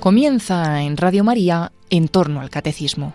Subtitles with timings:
[0.00, 3.12] Comienza en Radio María en torno al catecismo.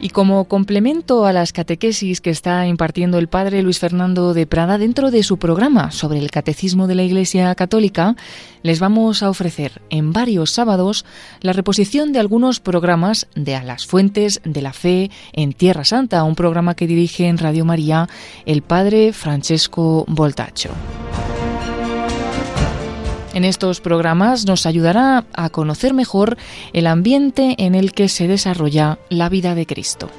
[0.00, 4.78] Y como complemento a las catequesis que está impartiendo el padre Luis Fernando de Prada
[4.78, 8.16] dentro de su programa sobre el catecismo de la Iglesia Católica,
[8.64, 11.04] les vamos a ofrecer en varios sábados
[11.40, 16.24] la reposición de algunos programas de A las Fuentes de la Fe en Tierra Santa,
[16.24, 18.08] un programa que dirige en Radio María
[18.44, 20.70] el padre Francesco Voltacho.
[23.34, 26.36] En estos programas nos ayudará a conocer mejor
[26.74, 30.10] el ambiente en el que se desarrolla la vida de Cristo.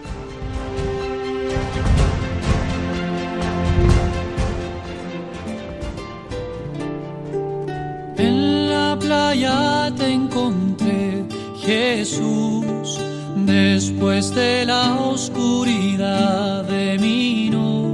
[8.17, 11.23] En la playa te encontré,
[11.61, 12.99] Jesús,
[13.35, 17.93] después de la oscuridad de mi no,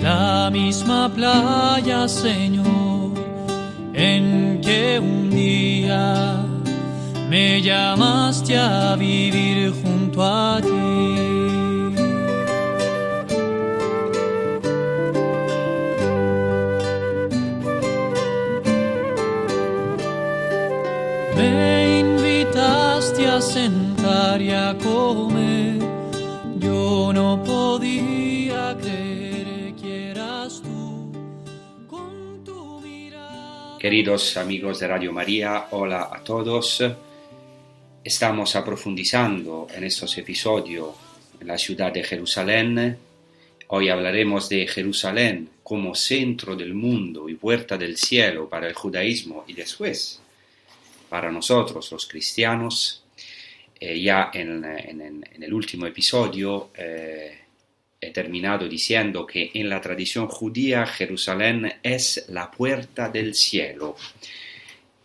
[0.00, 2.99] la misma playa, Señor
[4.00, 6.42] en que un día
[7.28, 10.70] me llamaste a vivir junto a ti.
[21.36, 25.78] Me invitaste a sentar y a comer,
[26.58, 28.09] yo no podía
[33.80, 36.84] Queridos amigos de Radio María, hola a todos.
[38.04, 40.90] Estamos aprofundizando en estos episodios
[41.40, 42.98] en la ciudad de Jerusalén.
[43.68, 49.46] Hoy hablaremos de Jerusalén como centro del mundo y puerta del cielo para el judaísmo
[49.48, 50.20] y después
[51.08, 53.02] para nosotros los cristianos.
[53.80, 57.39] Eh, ya en, el último episodio eh,
[58.00, 63.96] he terminado diciendo que en la tradición judía Jerusalén es la puerta del cielo.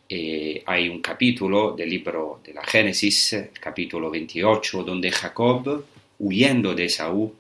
[0.08, 5.84] Eh, hay un capítulo del libro de la Génesis, capítulo 28, donde Jacob,
[6.20, 7.34] huyendo de Esaú,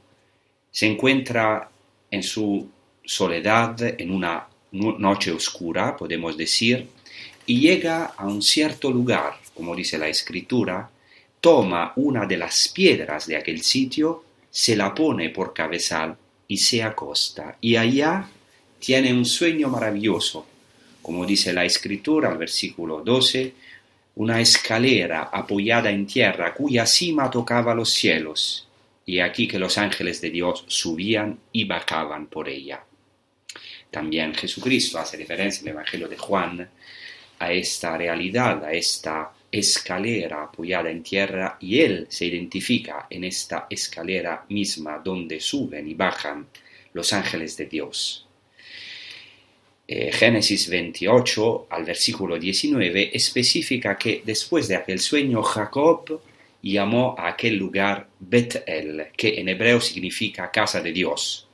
[0.71, 1.69] se encuentra
[2.11, 2.69] en su
[3.05, 6.87] soledad, en una noche oscura, podemos decir,
[7.45, 10.89] y llega a un cierto lugar, como dice la escritura,
[11.39, 14.24] toma una de las piedras de aquel sitio,
[14.55, 16.15] se la pone por cabezal
[16.47, 17.57] y se acosta.
[17.59, 18.25] Y allá
[18.79, 20.47] tiene un sueño maravilloso,
[21.01, 23.53] como dice la escritura al versículo 12,
[24.15, 28.65] una escalera apoyada en tierra cuya cima tocaba los cielos,
[29.05, 32.81] y aquí que los ángeles de Dios subían y bajaban por ella.
[33.91, 36.69] También Jesucristo hace referencia en el Evangelio de Juan
[37.39, 43.67] a esta realidad, a esta escalera apoyada en tierra y él se identifica en esta
[43.69, 46.47] escalera misma donde suben y bajan
[46.93, 48.27] los ángeles de Dios.
[49.87, 56.19] Eh, Génesis 28 al versículo 19 especifica que después de aquel sueño Jacob
[56.61, 61.47] llamó a aquel lugar Betel, que en hebreo significa casa de Dios.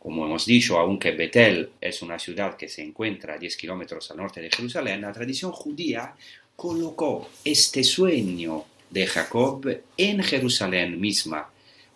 [0.00, 4.16] Como hemos dicho, aunque Betel es una ciudad que se encuentra a 10 kilómetros al
[4.16, 6.16] norte de Jerusalén, la tradición judía
[6.56, 11.50] colocó este sueño de Jacob en Jerusalén misma,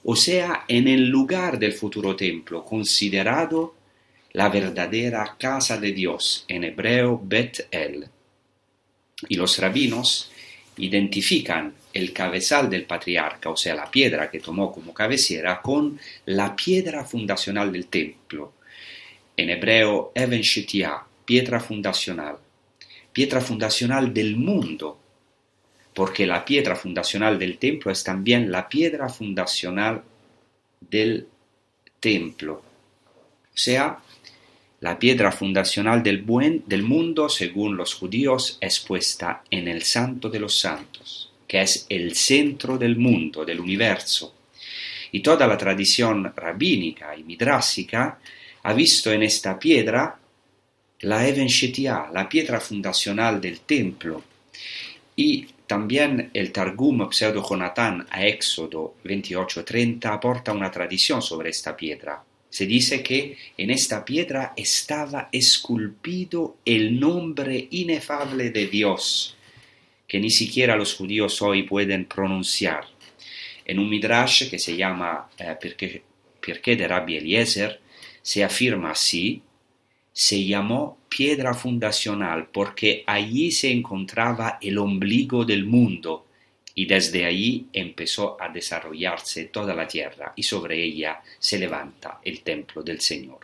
[0.05, 3.75] o sea, en el lugar del futuro templo, considerado
[4.33, 8.09] la verdadera casa de Dios, en hebreo Bet-El.
[9.29, 10.31] Y los rabinos
[10.79, 16.55] identifican el cabezal del patriarca, o sea, la piedra que tomó como cabecera, con la
[16.55, 18.55] piedra fundacional del templo.
[19.37, 22.39] En hebreo, Even Shetia, piedra fundacional
[23.17, 24.99] piedra fundacional del mundo,
[25.95, 30.03] porque la piedra fundacional del templo es también la piedra fundacional
[30.83, 31.27] del
[31.99, 32.57] templo.
[32.57, 33.97] O sea,
[34.81, 40.29] la piedra fundacional del, buen, del mundo, según los judíos, es puesta en el Santo
[40.29, 44.35] de los Santos, que es el centro del mundo, del universo.
[45.13, 48.19] Y toda la tradición rabínica y midrásica
[48.63, 50.19] ha visto en esta piedra
[51.01, 51.49] la Even
[52.13, 54.23] la piedra fundacional del templo,
[55.15, 62.23] y también el Targum Pseudo Jonatán a Éxodo 28:30 aporta una tradición sobre esta piedra.
[62.49, 69.37] Se dice que en esta piedra estaba esculpido el nombre inefable de Dios,
[70.07, 72.87] que ni siquiera los judíos hoy pueden pronunciar.
[73.65, 77.81] En un midrash que se llama eh, de Rabbi Eliezer,
[78.23, 79.43] se afirma así
[80.19, 86.25] se llamó piedra fundacional porque allí se encontraba el ombligo del mundo
[86.75, 92.41] y desde allí empezó a desarrollarse toda la tierra y sobre ella se levanta el
[92.41, 93.41] templo del Señor.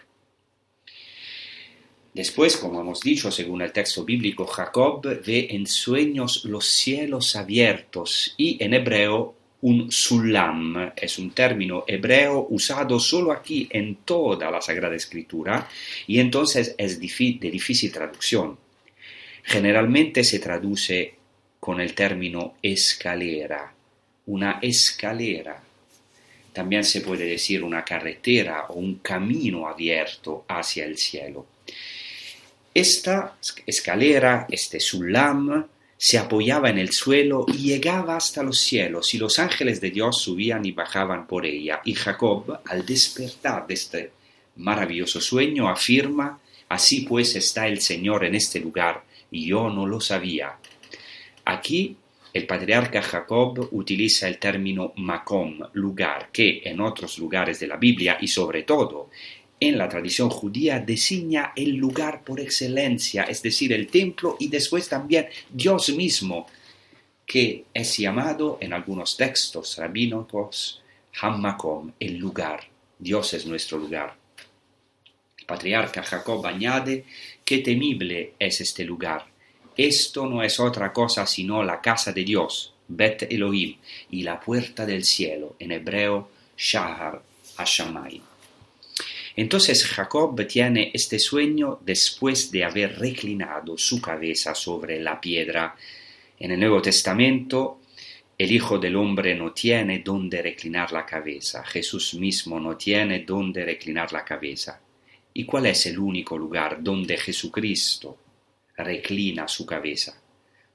[2.14, 8.34] Después, como hemos dicho, según el texto bíblico, Jacob ve en sueños los cielos abiertos
[8.38, 14.60] y en hebreo un sulam, es un término hebreo usado solo aquí en toda la
[14.60, 15.68] Sagrada Escritura
[16.06, 18.58] y entonces es de difícil traducción.
[19.44, 21.14] Generalmente se traduce
[21.60, 23.72] con el término escalera,
[24.26, 25.62] una escalera.
[26.52, 31.46] También se puede decir una carretera o un camino abierto hacia el cielo.
[32.74, 35.66] Esta escalera, este sulam,
[36.04, 40.20] se apoyaba en el suelo y llegaba hasta los cielos, y los ángeles de Dios
[40.20, 41.81] subían y bajaban por ella.
[41.84, 44.10] Y Jacob, al despertar de este
[44.56, 50.00] maravilloso sueño, afirma, Así pues está el Señor en este lugar, y yo no lo
[50.00, 50.56] sabía.
[51.44, 51.96] Aquí
[52.32, 58.19] el patriarca Jacob utiliza el término Macom, lugar, que en otros lugares de la Biblia
[58.20, 59.10] y sobre todo
[59.68, 64.88] en la tradición judía designa el lugar por excelencia, es decir, el templo y después
[64.88, 66.48] también Dios mismo,
[67.24, 70.82] que es llamado en algunos textos rabínicos
[71.20, 72.64] Hammakom, el lugar.
[72.98, 74.16] Dios es nuestro lugar.
[75.38, 77.04] El patriarca Jacob añade
[77.44, 79.26] qué temible es este lugar.
[79.76, 83.76] Esto no es otra cosa sino la casa de Dios, Bet Elohim,
[84.10, 87.22] y la puerta del cielo, en hebreo Shahar
[87.56, 88.31] Hashamayim.
[89.37, 95.76] Entonces Jacob tiene este sueño después de haber reclinado su cabeza sobre la piedra.
[96.38, 97.79] En el Nuevo Testamento
[98.43, 103.64] el Hijo del Hombre no tiene donde reclinar la cabeza, Jesús mismo no tiene donde
[103.64, 104.81] reclinar la cabeza.
[105.32, 108.19] ¿Y cuál es el único lugar donde Jesucristo
[108.76, 110.20] reclina su cabeza?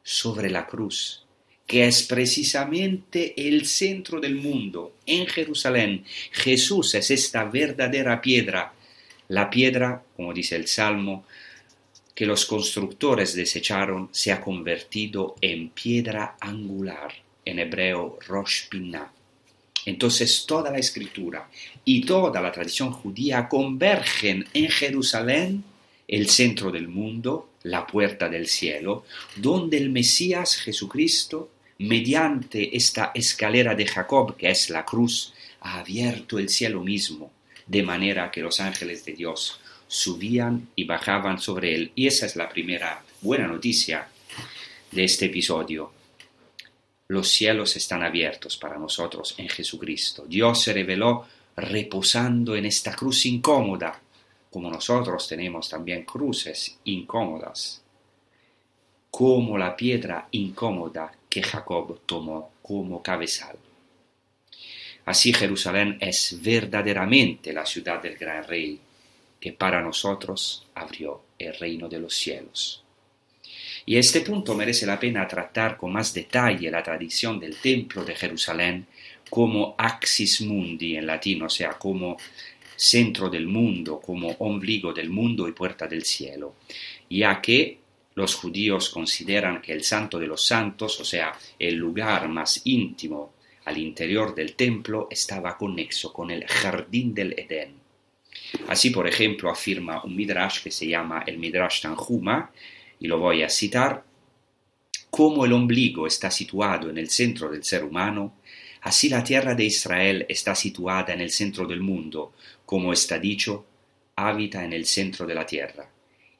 [0.01, 1.26] Sobre la cruz
[1.67, 6.05] que es precisamente el centro del mundo, en Jerusalén.
[6.31, 8.73] Jesús es esta verdadera piedra,
[9.27, 11.25] la piedra, como dice el Salmo,
[12.15, 19.11] que los constructores desecharon, se ha convertido en piedra angular, en hebreo Rosh Pinah.
[19.85, 21.49] Entonces toda la escritura
[21.85, 25.63] y toda la tradición judía convergen en Jerusalén,
[26.07, 29.05] el centro del mundo, la puerta del cielo,
[29.35, 31.49] donde el Mesías Jesucristo
[31.79, 37.31] mediante esta escalera de Jacob, que es la cruz, ha abierto el cielo mismo,
[37.65, 41.91] de manera que los ángeles de Dios subían y bajaban sobre él.
[41.95, 44.07] Y esa es la primera buena noticia
[44.91, 45.91] de este episodio.
[47.09, 50.25] Los cielos están abiertos para nosotros en Jesucristo.
[50.27, 51.25] Dios se reveló
[51.55, 53.99] reposando en esta cruz incómoda,
[54.49, 57.81] como nosotros tenemos también cruces incómodas,
[59.11, 63.57] como la piedra incómoda que Jacob tomó como cabezal.
[65.05, 68.79] Así Jerusalén es verdaderamente la ciudad del gran rey,
[69.39, 72.83] que para nosotros abrió el reino de los cielos.
[73.85, 78.15] Y este punto merece la pena tratar con más detalle la tradición del templo de
[78.15, 78.85] Jerusalén
[79.29, 82.17] como axis mundi en latín, o sea, como
[82.75, 86.55] centro del mundo, como ombligo del mundo y puerta del cielo,
[87.09, 87.79] ya que
[88.17, 93.35] los judíos consideran que el santo de los santos, o sea, el lugar más íntimo
[93.65, 97.75] al interior del templo, estaba conexo con el jardín del Edén.
[98.69, 102.51] Así, por ejemplo, afirma un midrash que se llama el midrash Tanjuma,
[102.99, 104.03] y lo voy a citar,
[105.11, 108.37] como el ombligo está situado en el centro del ser humano,
[108.81, 112.33] así la tierra de Israel está situada en el centro del mundo,
[112.65, 113.67] como está dicho,
[114.15, 115.87] habita en el centro de la tierra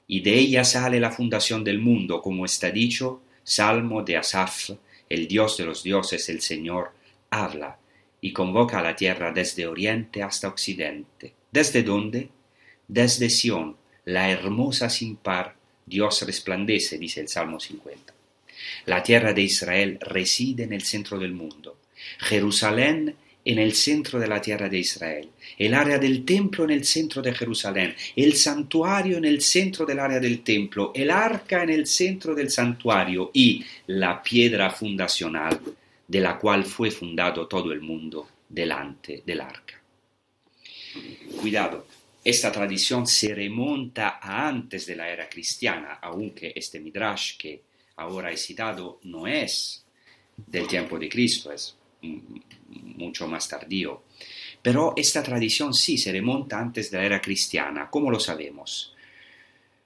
[0.07, 4.71] y de ella sale la fundación del mundo, como está dicho, Salmo de Asaf,
[5.09, 6.91] el Dios de los dioses, el Señor,
[7.29, 7.77] habla
[8.21, 11.33] y convoca a la tierra desde oriente hasta occidente.
[11.51, 12.29] ¿Desde dónde?
[12.87, 18.13] Desde Sión, la hermosa sin par, Dios resplandece, dice el Salmo 50.
[18.85, 21.77] La tierra de Israel reside en el centro del mundo.
[22.19, 23.15] Jerusalén
[23.47, 27.21] en el centro de la tierra de Israel, el área del templo en el centro
[27.21, 31.87] de Jerusalén, el santuario en el centro del área del templo, el arca en el
[31.87, 35.61] centro del santuario y la piedra fundacional
[36.05, 39.81] de la cual fue fundado todo el mundo delante del arca.
[41.39, 41.87] Cuidado,
[42.21, 47.61] esta tradición se remonta a antes de la era cristiana, aunque este midrash que
[47.95, 49.85] ahora he citado no es
[50.35, 51.77] del tiempo de Cristo, es
[52.69, 54.03] mucho más tardío.
[54.61, 57.89] Pero esta tradición sí se remonta antes de la era cristiana.
[57.89, 58.93] ¿Cómo lo sabemos?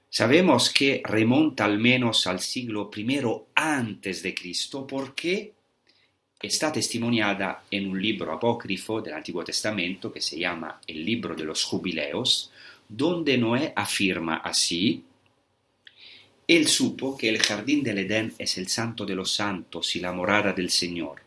[0.10, 3.20] Sabemos que remonta al menos al siglo I
[3.56, 5.54] antes de Cristo porque
[6.42, 11.46] está testimoniada en un libro apócrifo del Antiguo Testamento que se llama el libro de
[11.46, 12.52] los jubileos,
[12.90, 15.04] donde Noé afirma así,
[16.48, 20.12] él supo que el jardín del Edén es el santo de los santos y la
[20.12, 21.22] morada del Señor,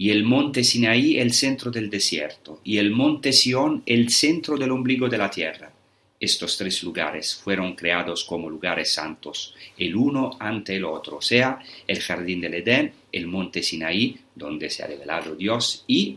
[0.00, 4.70] y el monte Sinaí el centro del desierto, y el monte Sión el centro del
[4.70, 5.72] ombligo de la tierra.
[6.20, 11.58] Estos tres lugares fueron creados como lugares santos, el uno ante el otro, o sea,
[11.84, 16.16] el jardín del Edén, el monte Sinaí, donde se ha revelado Dios, y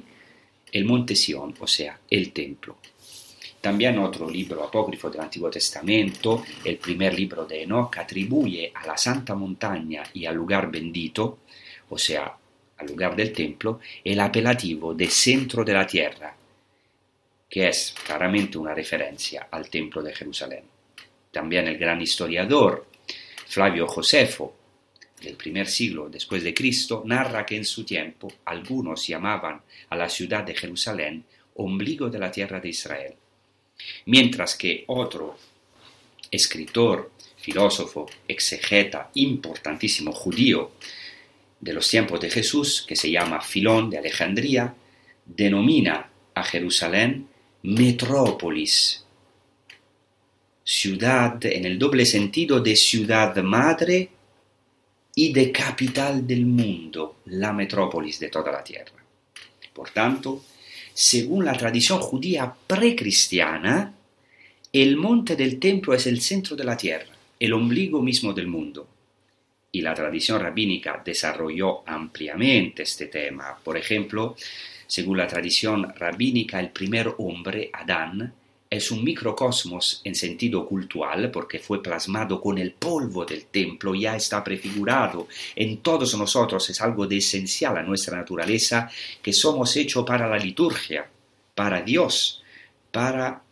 [0.71, 2.77] el monte Sión, o sea, el templo.
[3.61, 8.97] También otro libro apócrifo del Antiguo Testamento, el primer libro de Enoch, atribuye a la
[8.97, 11.39] Santa Montaña y al lugar bendito,
[11.89, 12.35] o sea,
[12.87, 16.35] lugar del templo, el apelativo de centro de la tierra,
[17.49, 20.63] que es claramente una referencia al templo de Jerusalén.
[21.31, 22.87] También el gran historiador
[23.47, 24.55] Flavio Josefo,
[25.21, 30.07] del primer siglo después de Cristo, narra que en su tiempo algunos llamaban a la
[30.07, 33.13] ciudad de Jerusalén ombligo de la tierra de Israel,
[34.05, 35.37] mientras que otro
[36.31, 40.71] escritor, filósofo, exegeta importantísimo judío
[41.61, 44.73] de los tiempos de Jesús, que se llama Filón de Alejandría,
[45.25, 47.27] denomina a Jerusalén
[47.63, 49.05] metrópolis,
[50.63, 54.09] ciudad en el doble sentido de ciudad madre
[55.13, 58.93] y de capital del mundo, la metrópolis de toda la tierra.
[59.73, 60.43] Por tanto,
[60.93, 63.93] según la tradición judía precristiana,
[64.73, 68.87] el monte del templo es el centro de la tierra, el ombligo mismo del mundo.
[69.71, 73.57] Y la tradición rabínica desarrolló ampliamente este tema.
[73.63, 74.35] Por ejemplo,
[74.87, 78.33] según la tradición rabínica, el primer hombre, Adán,
[78.71, 84.15] es un microcosmos en sentido cultural porque fue plasmado con el polvo del templo, ya
[84.15, 88.89] está prefigurado en todos nosotros, es algo de esencial a nuestra naturaleza,
[89.21, 91.05] que somos hechos para la liturgia,
[91.53, 92.41] para Dios,
[92.89, 93.43] para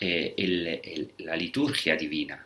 [0.00, 2.44] eh, la liturgia divina.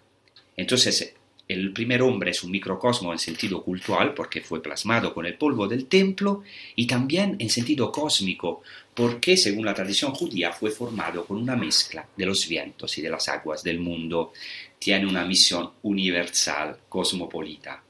[0.55, 1.15] Entonces,
[1.49, 5.69] el primer hombre es un microcosmo en sentido cultural porque fue plasmado con el polvo
[5.69, 6.43] del templo
[6.75, 8.63] y también en sentido cósmico
[8.95, 13.11] porque, según la tradición judía, fue formado con una mezcla de los vientos y de
[13.11, 14.33] las aguas del mundo.
[14.79, 17.83] Tiene una misión universal, cosmopolita.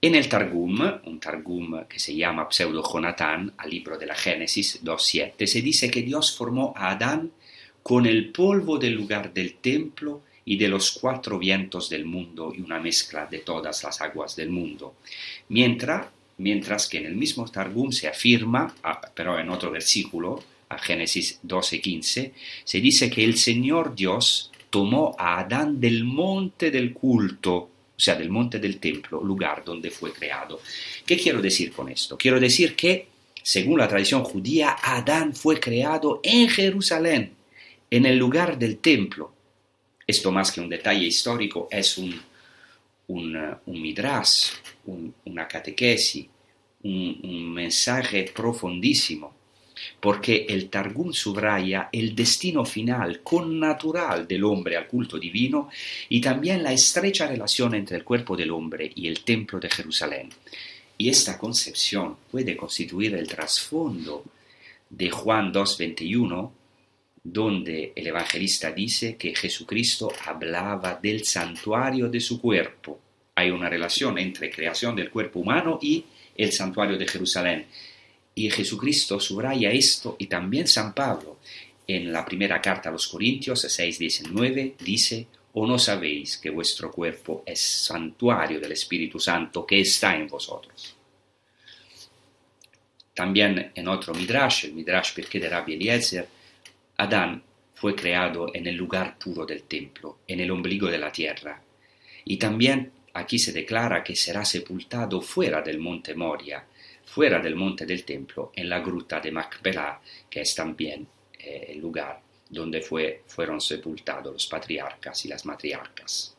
[0.00, 4.84] En el Targum, un Targum que se llama Pseudo Jonatán, al libro de la Génesis
[4.84, 7.32] 2.7, se dice que Dios formó a Adán
[7.82, 12.60] con el polvo del lugar del templo y de los cuatro vientos del mundo y
[12.60, 14.94] una mezcla de todas las aguas del mundo.
[15.48, 16.06] Mientras,
[16.38, 18.74] mientras que en el mismo Targum se afirma,
[19.14, 22.32] pero en otro versículo, a Génesis 12:15,
[22.64, 28.16] se dice que el Señor Dios tomó a Adán del monte del culto, o sea,
[28.16, 30.60] del monte del templo, lugar donde fue creado.
[31.06, 32.18] ¿Qué quiero decir con esto?
[32.18, 33.06] Quiero decir que,
[33.40, 37.34] según la tradición judía, Adán fue creado en Jerusalén,
[37.88, 39.32] en el lugar del templo,
[40.06, 42.20] esto más que un detalle histórico es un,
[43.08, 44.50] un, un midrash,
[45.24, 46.26] una catequesis,
[46.82, 49.34] un, un mensaje profundísimo,
[50.00, 55.68] porque el Targum subraya el destino final, connatural del hombre al culto divino
[56.08, 60.28] y también la estrecha relación entre el cuerpo del hombre y el templo de Jerusalén.
[60.96, 64.24] Y esta concepción puede constituir el trasfondo
[64.88, 66.50] de Juan 2.21,
[67.24, 73.00] donde el evangelista dice que Jesucristo hablaba del santuario de su cuerpo.
[73.34, 76.04] Hay una relación entre creación del cuerpo humano y
[76.36, 77.66] el santuario de Jerusalén.
[78.34, 81.38] Y Jesucristo subraya esto y también San Pablo
[81.86, 87.42] en la primera carta a los Corintios 6:19 dice, ¿o no sabéis que vuestro cuerpo
[87.46, 90.94] es santuario del Espíritu Santo que está en vosotros?
[93.14, 96.26] También en otro Midrash, el Midrash Pirkei de Rabbi Eliezer,
[96.96, 97.42] Adán
[97.74, 101.60] fue creado en el lugar puro del templo, en el ombligo de la tierra.
[102.24, 106.64] Y también aquí se declara que será sepultado fuera del monte Moria,
[107.04, 111.06] fuera del monte del templo, en la gruta de Macpelá, que es también
[111.38, 116.34] eh, el lugar donde fue, fueron sepultados los patriarcas y las matriarcas.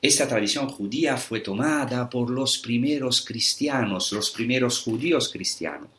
[0.00, 5.90] Esta tradición judía fue tomada por los primeros cristianos, los primeros judíos cristianos,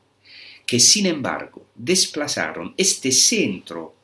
[0.70, 3.96] que sin embargo desplazaron este centro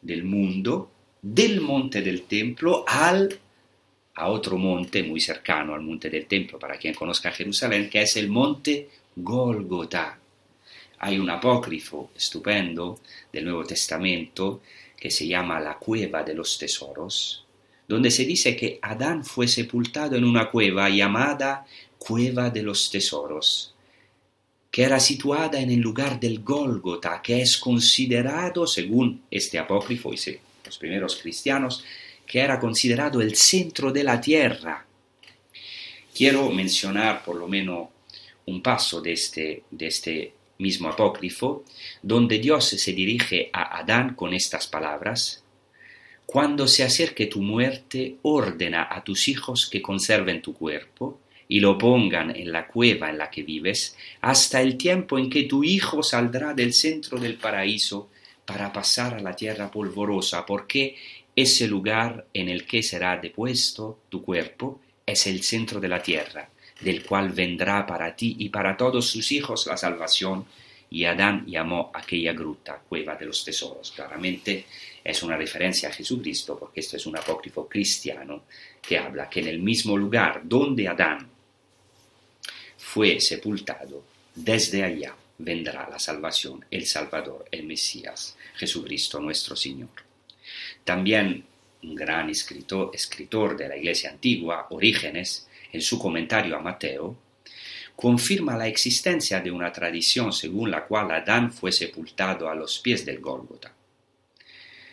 [0.00, 0.90] del mundo
[1.20, 3.38] del monte del templo al,
[4.14, 8.16] a otro monte muy cercano al monte del templo, para quien conozca Jerusalén, que es
[8.16, 10.18] el monte Golgotha.
[11.00, 13.00] Hay un apócrifo estupendo
[13.30, 14.62] del Nuevo Testamento
[14.96, 17.44] que se llama la cueva de los tesoros,
[17.86, 21.66] donde se dice que Adán fue sepultado en una cueva llamada
[21.98, 23.73] cueva de los tesoros
[24.74, 30.18] que era situada en el lugar del Gólgota, que es considerado, según este apócrifo y
[30.66, 31.84] los primeros cristianos,
[32.26, 34.84] que era considerado el centro de la tierra.
[36.12, 37.88] Quiero mencionar por lo menos
[38.46, 41.62] un paso de este, de este mismo apócrifo,
[42.02, 45.44] donde Dios se dirige a Adán con estas palabras,
[46.26, 51.20] Cuando se acerque tu muerte, ordena a tus hijos que conserven tu cuerpo
[51.54, 55.44] y lo pongan en la cueva en la que vives, hasta el tiempo en que
[55.44, 58.10] tu hijo saldrá del centro del paraíso
[58.44, 60.96] para pasar a la tierra polvorosa, porque
[61.36, 66.50] ese lugar en el que será depuesto tu cuerpo es el centro de la tierra
[66.80, 70.46] del cual vendrá para ti y para todos sus hijos la salvación.
[70.90, 73.92] Y Adán llamó aquella gruta cueva de los tesoros.
[73.92, 74.64] Claramente
[75.04, 78.42] es una referencia a Jesucristo, porque esto es un apócrifo cristiano
[78.82, 81.33] que habla que en el mismo lugar donde Adán
[82.84, 89.88] fue sepultado, desde allá vendrá la salvación, el Salvador, el Mesías, Jesucristo nuestro Señor.
[90.84, 91.44] También
[91.82, 97.16] un gran escritor, escritor de la Iglesia antigua, Orígenes, en su comentario a Mateo,
[97.96, 103.04] confirma la existencia de una tradición según la cual Adán fue sepultado a los pies
[103.04, 103.72] del Gólgota.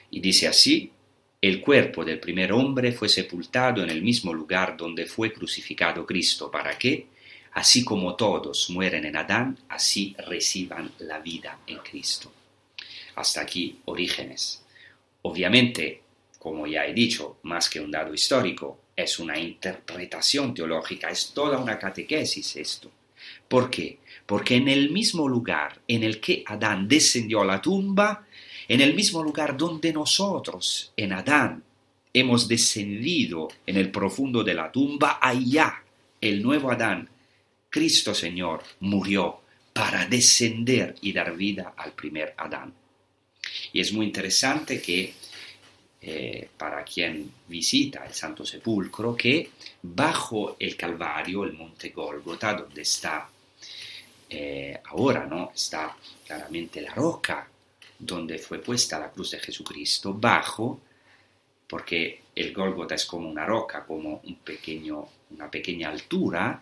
[0.10, 0.92] Y dice así,
[1.42, 6.50] el cuerpo del primer hombre fue sepultado en el mismo lugar donde fue crucificado Cristo,
[6.50, 7.08] para que,
[7.54, 12.32] así como todos mueren en Adán, así reciban la vida en Cristo.
[13.16, 14.64] Hasta aquí Orígenes.
[15.24, 16.02] Obviamente,
[16.40, 21.58] como ya he dicho, más que un dado histórico, es una interpretación teológica, es toda
[21.58, 22.92] una catequesis esto.
[23.48, 24.00] ¿Por qué?
[24.26, 28.26] Porque en el mismo lugar en el que Adán descendió a la tumba,
[28.68, 31.64] en el mismo lugar donde nosotros, en Adán,
[32.14, 35.84] hemos descendido en el profundo de la tumba, allá
[36.20, 37.10] el nuevo Adán,
[37.72, 39.42] Cristo Señor, murió
[39.74, 42.74] para descender y dar vida al primer Adán.
[43.72, 45.14] Y es muy interesante que
[46.02, 52.82] eh, para quien visita el Santo Sepulcro que bajo el Calvario, el monte Golgota, donde
[52.82, 53.30] está
[54.30, 55.52] eh, ahora, ¿no?
[55.56, 57.48] Está claramente la roca
[57.98, 60.82] donde fue puesta la cruz de Jesucristo, bajo,
[61.68, 66.62] porque el Golgota es como una roca, como un pequeño, una pequeña altura,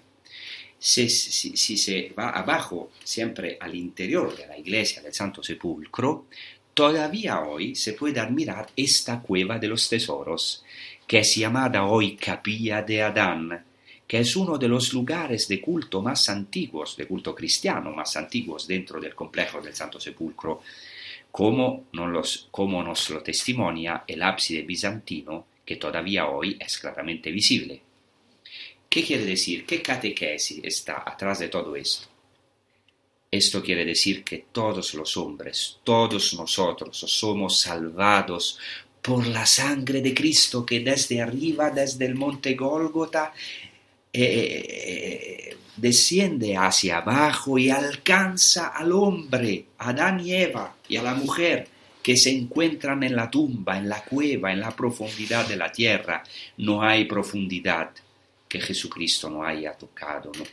[0.79, 6.25] si, se va abajo, siempre al interior de la iglesia del Santo Sepulcro,
[6.79, 10.63] Todavía hoy se puede admirar esta cueva de los tesoros,
[11.05, 13.65] que es llamada hoy Capilla de Adán,
[14.07, 18.65] que es uno de los lugares de culto más antiguos, de culto cristiano más antiguos
[18.65, 20.61] dentro del complejo del Santo Sepulcro,
[21.31, 27.88] como nos lo testimonia el ábside bizantino, que todavía hoy es claramente visible.
[28.89, 29.65] ¿Qué quiere decir?
[29.67, 32.07] ¿Qué catequesis está atrás de todo esto?
[33.29, 38.57] Esto quiere decir que todos los hombres, todos nosotros somos salvados
[39.03, 43.31] por la sangre de Cristo que desde arriba, desde el monte Gólgota,
[44.11, 51.13] eh, desciende hacia abajo y alcanza al hombre, a Adán y Eva, y a la
[51.13, 51.67] mujer
[52.01, 56.23] que se encuentran en la tumba, en la cueva, en la profundidad de la tierra.
[56.57, 57.91] No hay profundidad
[58.49, 60.43] que Jesucristo no haya tocado, ¿no?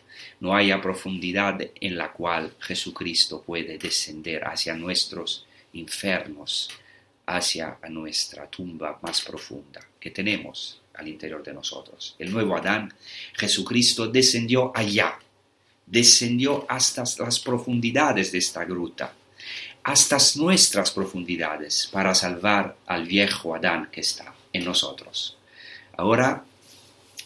[0.40, 6.68] no haya profundidad en la cual Jesucristo puede descender hacia nuestros infernos,
[7.24, 12.14] hacia nuestra tumba más profunda que tenemos al interior de nosotros.
[12.18, 12.92] El nuevo Adán,
[13.32, 15.18] Jesucristo, descendió allá,
[15.87, 19.14] descendió hasta las profundidades de esta gruta,
[19.85, 25.38] hasta nuestras profundidades, para salvar al viejo Adán que está en nosotros.
[25.96, 26.44] Ahora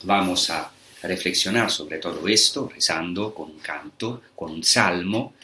[0.03, 0.71] Vamos a
[1.03, 5.35] reflexionar sobre todo esto rezando con un canto, con un salmo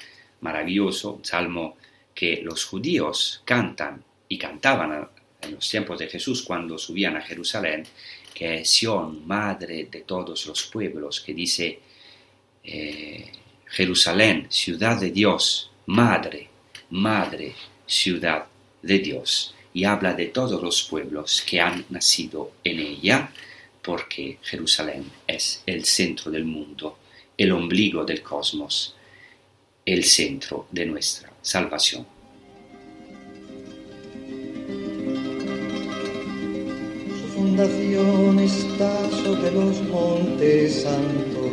[0.40, 1.76] maravilloso, un salmo
[2.14, 5.08] que los judíos cantan y cantaban
[5.42, 7.84] en los tiempos de Jesús cuando subían a Jerusalén,
[8.32, 11.78] que es Sion, madre de todos los pueblos, que dice
[12.64, 13.30] eh,
[13.66, 16.48] Jerusalén, ciudad de Dios, madre,
[16.90, 17.54] madre,
[17.86, 18.46] ciudad
[18.82, 23.30] de Dios, y habla de todos los pueblos que han nacido en ella,
[23.86, 26.98] porque Jerusalén es el centro del mundo,
[27.38, 28.96] el ombligo del cosmos,
[29.84, 32.04] el centro de nuestra salvación.
[37.08, 41.52] Su fundación está sobre los montes santos.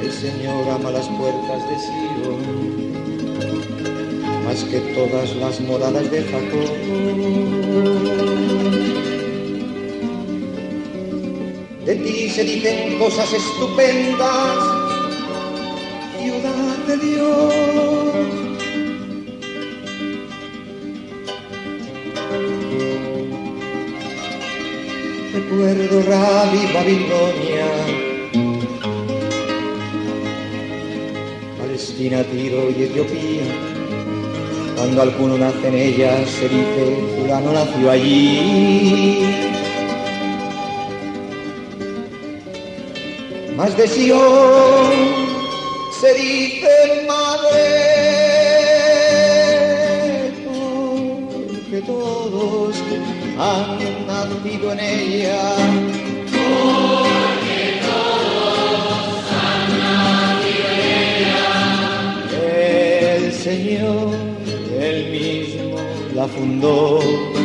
[0.00, 2.88] El Señor ama las puertas de Sion
[4.48, 6.70] más que todas las moradas de Jacob.
[11.84, 14.58] de ti se dicen cosas estupendas,
[16.18, 18.14] ciudad de Dios.
[25.34, 27.68] Recuerdo Rally Babilonia,
[31.58, 33.77] Palestina, Tiro y Etiopía.
[34.78, 39.48] Cuando alguno nace en ella se dice, fulano nació allí.
[43.58, 44.92] más de Sion
[46.00, 47.62] se dice madre,
[50.46, 52.76] porque todos
[53.36, 55.56] han nacido en ella.
[56.30, 60.80] Porque todos han nacido en
[61.18, 61.48] ella.
[63.16, 64.27] El Señor,
[64.80, 65.76] él mismo
[66.14, 67.37] la fundó.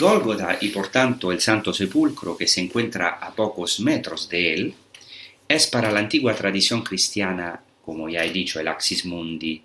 [0.00, 4.74] Gólgota y por tanto el Santo Sepulcro que se encuentra a pocos metros de él,
[5.46, 9.62] es para la antigua tradición cristiana, como ya he dicho, el Axis Mundi,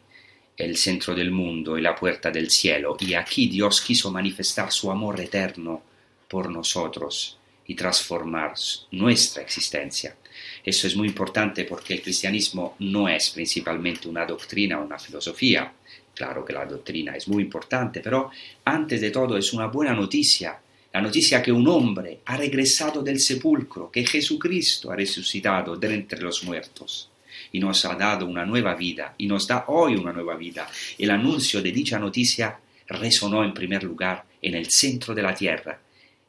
[0.58, 4.91] el centro del mundo y la puerta del cielo, y aquí Dios quiso manifestar su
[4.91, 5.82] amor eterno
[6.28, 8.54] por nosotros y transformar
[8.91, 10.15] nuestra existencia.
[10.63, 15.71] Eso es muy importante porque el cristianismo no es principalmente una doctrina o una filosofía,
[16.15, 18.32] Claro que la doctrina es muy importante, pero
[18.63, 20.58] antes de todo es una buena noticia,
[20.93, 26.21] la noticia que un hombre ha regresado del sepulcro, que Jesucristo ha resucitado de entre
[26.21, 27.10] los muertos
[27.51, 30.69] y nos ha dado una nueva vida y nos da hoy una nueva vida.
[30.97, 35.78] El anuncio de dicha noticia resonó en primer lugar en el centro de la tierra,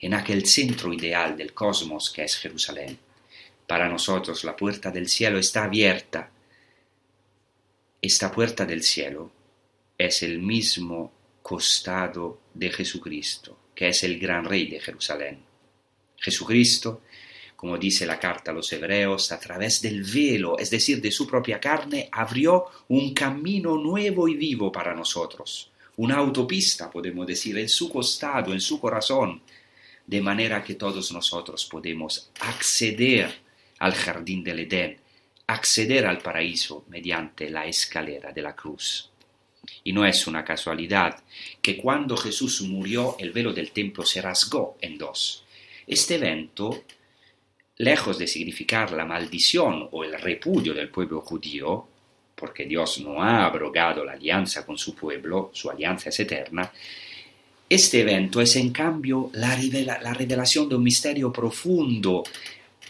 [0.01, 2.99] en aquel centro ideal del cosmos que es Jerusalén.
[3.69, 6.29] Para nosotros la puerta del cielo está abierta.
[8.03, 9.36] Esta puerta del cielo
[9.99, 15.41] es el mismo costado de Jesucristo, que es el gran rey de Jerusalén.
[16.19, 17.03] Jesucristo,
[17.55, 21.27] como dice la carta a los hebreos, a través del velo, es decir, de su
[21.27, 27.69] propia carne, abrió un camino nuevo y vivo para nosotros, una autopista, podemos decir, en
[27.69, 29.41] su costado, en su corazón,
[30.07, 33.35] de manera que todos nosotros podemos acceder
[33.79, 34.99] al jardín del Edén,
[35.47, 39.11] acceder al paraíso mediante la escalera de la cruz.
[39.85, 41.23] Y no es una casualidad
[41.63, 45.45] que cuando Jesús murió el velo del templo se rasgó en dos.
[45.87, 46.85] Este evento,
[47.79, 51.89] lejos de significar la maldición o el repudio del pueblo judío,
[52.35, 56.71] porque Dios no ha abrogado la alianza con su pueblo, su alianza es eterna,
[57.69, 59.57] este evento es en cambio la,
[60.01, 62.23] la revelación de un misterio profundo,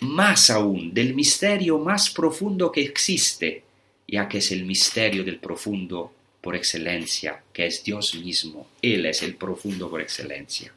[0.01, 3.63] más aún del misterio más profundo que existe,
[4.07, 6.13] ya que es el misterio del profundo
[6.47, 8.69] por excelencia, que es Dios mismo.
[8.81, 10.73] Él es el profundo por excelencia.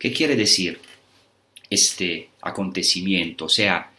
[0.00, 0.80] ¿Qué quiere decir
[1.70, 3.44] este acontecimiento?
[3.44, 3.92] O sea,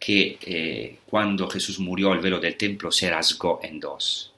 [0.00, 4.32] que eh, cuando Jesús murió el velo del templo se rasgó en dos.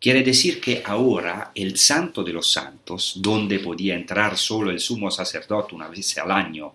[0.00, 5.12] Quiere decir que ahora el santo de los santos, donde podía entrar solo el sumo
[5.12, 6.72] sacerdote una vez al año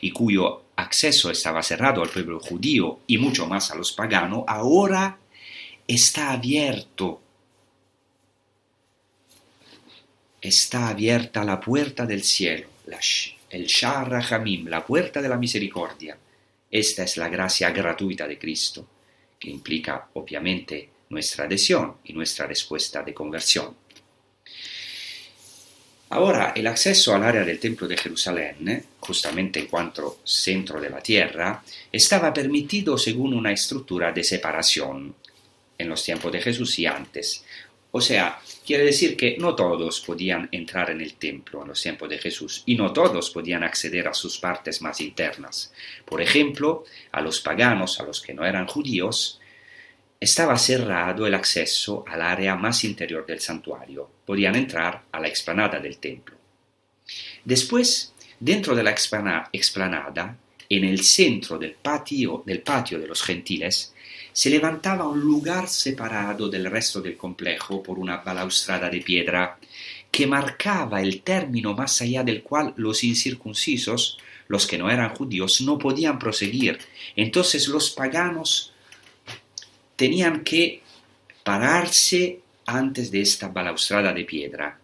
[0.00, 5.18] y cuyo acceso estaba cerrado al pueblo judío y mucho más a los paganos, ahora
[5.86, 7.20] está abierto.
[10.40, 12.68] Está abierta la puerta del cielo,
[13.50, 16.16] el Shara Hamim, la puerta de la misericordia
[16.70, 18.86] esta es la gracia gratuita de Cristo,
[19.38, 23.74] que implica obviamente nuestra adhesión y nuestra respuesta de conversión.
[26.10, 31.00] Ahora, el acceso al área del Templo de Jerusalén, justamente en cuanto centro de la
[31.00, 35.14] tierra, estaba permitido según una estructura de separación
[35.76, 37.44] en los tiempos de Jesús y antes,
[37.90, 42.08] o sea, quiere decir que no todos podían entrar en el templo en los tiempos
[42.08, 45.72] de Jesús y no todos podían acceder a sus partes más internas.
[46.04, 49.40] Por ejemplo, a los paganos, a los que no eran judíos,
[50.20, 54.10] estaba cerrado el acceso al área más interior del santuario.
[54.26, 56.36] Podían entrar a la explanada del templo.
[57.44, 60.36] Después, dentro de la explanada,
[60.68, 63.94] en el centro del patio, del patio de los gentiles,
[64.32, 69.58] se levantaba un lugar separado del resto del complejo por una balaustrada de piedra
[70.10, 75.60] que marcaba el término más allá del cual los incircuncisos, los que no eran judíos,
[75.62, 76.78] no podían proseguir.
[77.16, 78.72] Entonces los paganos
[79.96, 80.82] tenían que
[81.42, 84.78] pararse antes de esta balaustrada de piedra.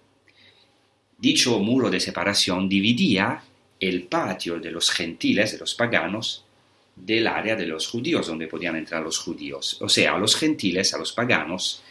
[1.18, 3.42] Dicho muro de separación dividía
[3.88, 6.44] el patio de los gentiles, de los paganos,
[6.94, 9.78] del área de los judíos, donde podían entrar los judíos.
[9.80, 11.82] O sea, a los gentiles, a los paganos,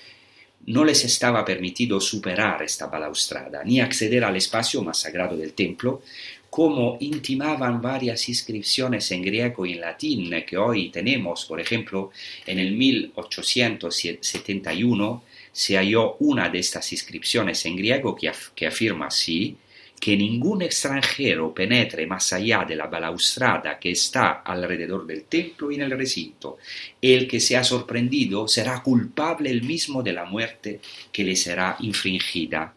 [0.65, 6.01] no les estaba permitido superar esta balaustrada, ni acceder al espacio más sagrado del templo,
[6.49, 11.43] como intimaban varias inscripciones en griego y en latín que hoy tenemos.
[11.45, 12.11] Por ejemplo,
[12.45, 19.57] en el 1871 se halló una de estas inscripciones en griego que, que afirma así,
[20.03, 25.75] que ningún extranjero penetre más allá de la balaustrada que está alrededor del templo y
[25.75, 26.57] en el recinto.
[27.01, 32.73] El que sea sorprendido será culpable el mismo de la muerte que le será infringida.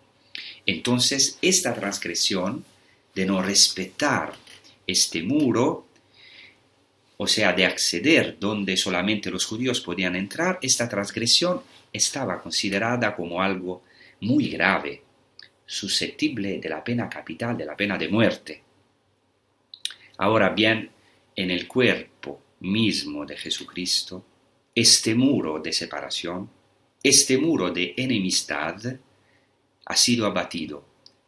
[0.64, 2.64] Entonces, esta transgresión
[3.12, 4.32] de no respetar
[4.86, 5.84] este muro,
[7.16, 11.60] o sea, de acceder donde solamente los judíos podían entrar, esta transgresión
[11.92, 13.82] estaba considerada como algo
[14.20, 15.05] muy grave
[15.66, 18.62] susceptible de la pena capital, de la pena de muerte.
[20.18, 20.90] Ahora bien,
[21.34, 24.24] en el cuerpo mismo de Jesucristo,
[24.74, 26.48] este muro de separación,
[27.02, 28.76] este muro de enemistad,
[29.84, 30.84] ha sido abatido,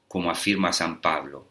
[0.06, 1.46] como afirma San Pablo,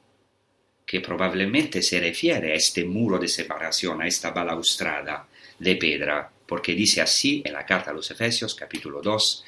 [0.85, 5.27] que probablemente se refiere a este muro de separación, a esta balaustrada
[5.59, 9.45] de piedra, porque dice así en la carta a los Efesios capítulo 2,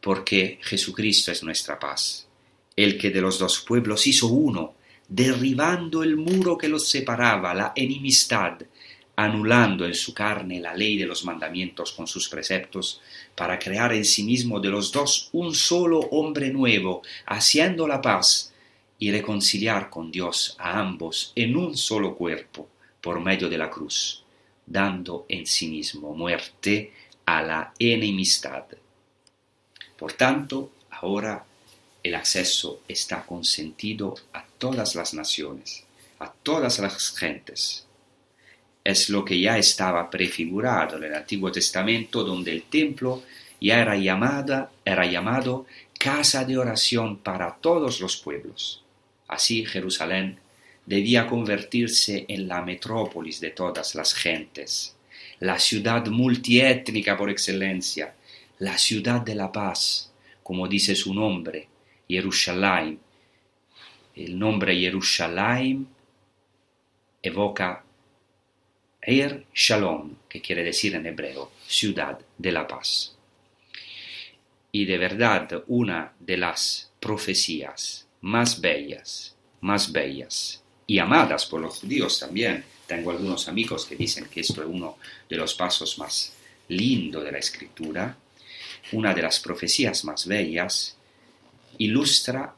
[0.00, 2.27] porque Jesucristo es nuestra paz
[2.78, 4.74] el que de los dos pueblos hizo uno,
[5.08, 8.56] derribando el muro que los separaba, la enemistad,
[9.16, 13.00] anulando en su carne la ley de los mandamientos con sus preceptos,
[13.34, 18.54] para crear en sí mismo de los dos un solo hombre nuevo, haciendo la paz
[19.00, 22.68] y reconciliar con Dios a ambos en un solo cuerpo
[23.00, 24.22] por medio de la cruz,
[24.64, 26.92] dando en sí mismo muerte
[27.26, 28.66] a la enemistad.
[29.96, 31.47] Por tanto, ahora
[32.08, 35.84] el acceso está consentido a todas las naciones,
[36.18, 37.86] a todas las gentes.
[38.82, 43.22] Es lo que ya estaba prefigurado en el Antiguo Testamento, donde el templo
[43.60, 45.66] ya era, llamada, era llamado
[45.98, 48.82] casa de oración para todos los pueblos.
[49.26, 50.38] Así Jerusalén
[50.86, 54.96] debía convertirse en la metrópolis de todas las gentes,
[55.40, 58.14] la ciudad multiétnica por excelencia,
[58.60, 60.10] la ciudad de la paz,
[60.42, 61.68] como dice su nombre,
[62.08, 62.98] Jerusalén.
[64.14, 65.86] El nombre Jerusalén
[67.22, 67.84] evoca
[69.00, 73.16] Er Shalom, que quiere decir en hebreo ciudad de la paz.
[74.72, 81.78] Y de verdad una de las profecías más bellas, más bellas y amadas por los
[81.78, 82.64] judíos también.
[82.86, 86.34] Tengo algunos amigos que dicen que esto es uno de los pasos más
[86.68, 88.16] lindos de la escritura.
[88.92, 90.97] Una de las profecías más bellas
[91.78, 92.54] ilustra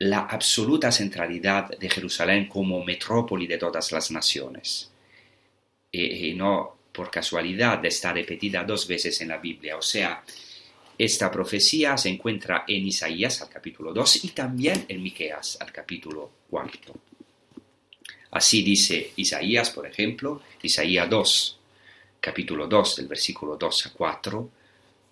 [0.00, 4.90] la absoluta centralidad de Jerusalén como metrópoli de todas las naciones.
[5.90, 10.22] Y, no por casualidad está repetida dos veces en la Biblia, o sea,
[10.98, 16.32] Esta profecía se encuentra en Isaías al capítulo 2 y también en Miqueas al capítulo
[16.50, 16.92] 4.
[18.32, 21.58] Así dice Isaías, por ejemplo, Isaías 2,
[22.20, 24.50] capítulo 2 del versículo 2 a 4,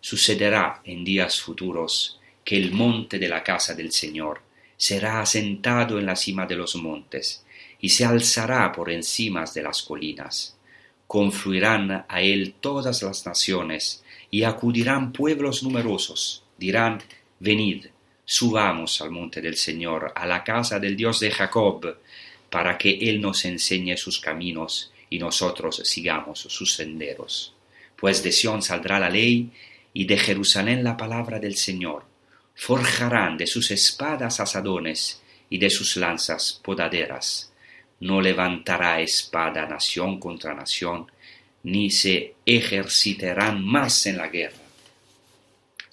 [0.00, 4.40] sucederá en días futuros que el monte de la casa del Señor
[4.76, 7.44] será asentado en la cima de los montes
[7.80, 10.56] y se alzará por encima de las colinas.
[11.08, 16.44] Confluirán a él todas las naciones y acudirán pueblos numerosos.
[16.56, 17.02] Dirán,
[17.40, 17.86] venid,
[18.24, 21.98] subamos al monte del Señor, a la casa del Dios de Jacob,
[22.48, 27.54] para que Él nos enseñe sus caminos y nosotros sigamos sus senderos.
[27.96, 29.50] Pues de Sión saldrá la ley
[29.92, 32.04] y de Jerusalén la palabra del Señor.
[32.56, 37.52] Forjarán de sus espadas asadones y de sus lanzas podaderas.
[38.00, 41.06] No levantará espada nación contra nación,
[41.62, 44.66] ni se ejercitarán más en la guerra.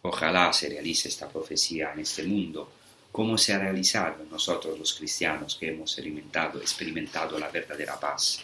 [0.03, 2.71] Ojalá se realice esta profecía en este mundo,
[3.11, 8.41] como se ha realizado en nosotros los cristianos que hemos experimentado, experimentado la verdadera paz,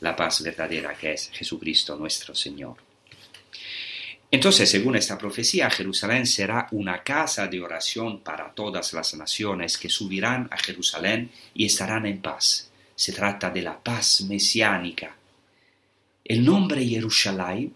[0.00, 2.91] la paz verdadera que es Jesucristo nuestro Señor.
[4.34, 9.90] Entonces, según esta profecía, Jerusalén será una casa de oración para todas las naciones que
[9.90, 12.70] subirán a Jerusalén y estarán en paz.
[12.94, 15.14] Se trata de la paz mesiánica.
[16.24, 17.74] El nombre Jerusalén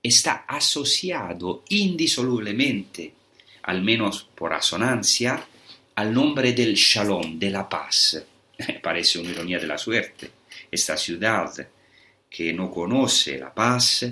[0.00, 3.12] está asociado indisolublemente,
[3.64, 5.44] al menos por resonancia,
[5.96, 8.24] al nombre del Shalom, de la paz.
[8.82, 10.30] Parece una ironía de la suerte.
[10.70, 11.52] Esta ciudad
[12.30, 14.06] que no conoce la paz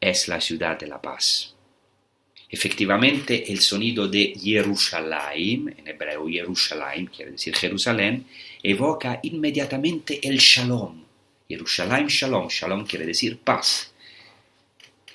[0.00, 1.54] es la ciudad de la paz.
[2.48, 8.26] Efectivamente, el sonido de Jerusalén, en hebreo Jerusalén quiere decir Jerusalén,
[8.62, 11.04] evoca inmediatamente el Shalom.
[11.48, 13.92] Jerusalén, Shalom, Shalom quiere decir paz.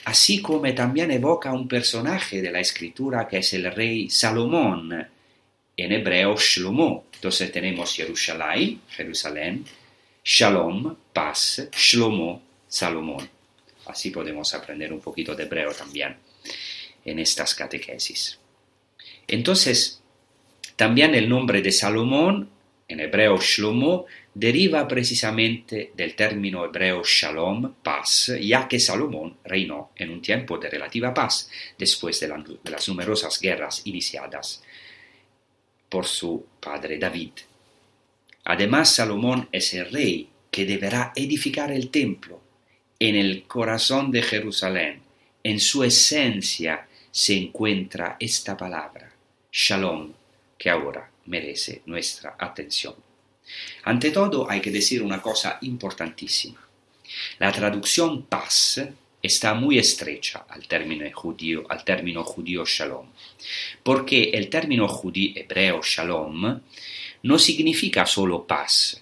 [0.06, 5.06] Así como también evoca un personaje de la escritura que es el rey Salomón,
[5.76, 7.08] en hebreo Shlomo.
[7.16, 9.66] Entonces tenemos Jerusalén, Jerusalén,
[10.24, 13.35] Shalom, paz, Shlomo, Salomón.
[13.86, 16.18] Así podemos aprender un poquito de hebreo también
[17.04, 18.40] en estas catequesis.
[19.28, 20.02] Entonces,
[20.76, 22.50] también el nombre de Salomón,
[22.88, 30.12] en hebreo Shlomo, deriva precisamente del término hebreo Shalom, paz, ya que Salomón reinó en
[30.12, 34.62] un tiempo de relativa paz después de, de las numerosas guerras iniciadas
[35.90, 37.32] por su padre David.
[38.44, 42.45] Además, Salomón es el rey que deberá edificar el templo
[43.00, 45.02] en el corazón de Jerusalén.
[45.44, 49.12] En su esencia se encuentra esta palabra,
[49.52, 50.12] Shalom,
[50.58, 52.96] que ahora merece nuestra atención.
[53.84, 56.60] Ante todo, hay que decir una cosa importantísima.
[57.40, 58.82] La traducción paz
[59.22, 63.08] está muy estrecha al término judío, al término judío shalom,
[63.84, 66.62] porque el término judío hebreo shalom
[67.24, 69.02] no significa solo paz,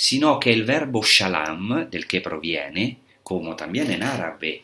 [0.00, 4.62] sino que el verbo shalom, del que proviene, como también en árabe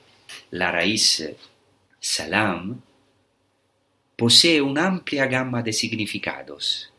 [0.52, 1.30] la raíz
[2.00, 2.80] salam,
[4.16, 6.90] posee una amplia gama de significados,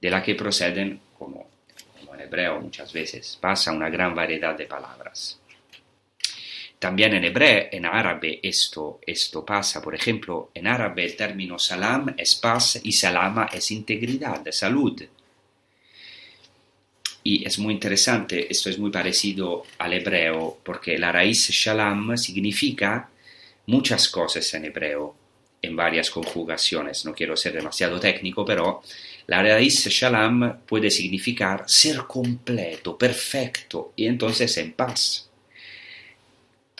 [0.00, 1.48] de la que proceden, como,
[1.96, 5.38] como en hebreo muchas veces, pasa una gran variedad de palabras.
[6.76, 9.80] También en hebreo, en árabe, esto, esto pasa.
[9.80, 15.00] Por ejemplo, en árabe el término salam es paz y salama es integridad, salud.
[17.22, 23.10] Y es muy interesante, esto es muy parecido al hebreo, porque la raíz shalom significa
[23.66, 25.14] muchas cosas en hebreo,
[25.60, 27.04] en varias conjugaciones.
[27.04, 28.82] No quiero ser demasiado técnico, pero
[29.26, 35.30] la raíz shalom puede significar ser completo, perfecto, y entonces en paz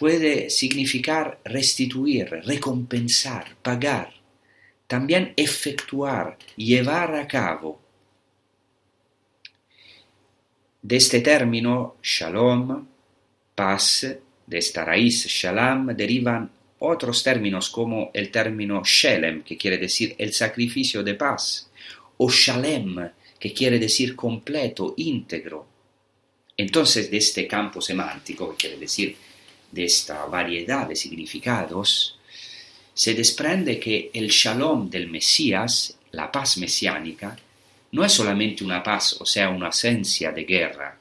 [0.00, 4.14] puede significar restituir, recompensar, pagar,
[4.86, 7.78] también efectuar, llevar a cabo.
[10.82, 12.86] De este término, shalom,
[13.54, 14.06] paz,
[14.46, 20.32] de esta raíz shalom, derivan otros términos como el término shelem, que quiere decir el
[20.32, 21.70] sacrificio de paz,
[22.16, 25.66] o shalem, que quiere decir completo, íntegro.
[26.56, 29.16] Entonces, de este campo semántico, que quiere decir
[29.70, 32.18] de esta variedad de significados,
[32.94, 37.38] se desprende que el shalom del Mesías, la paz mesiánica,
[37.92, 40.98] no es solamente una paz, o sea, una esencia de guerra,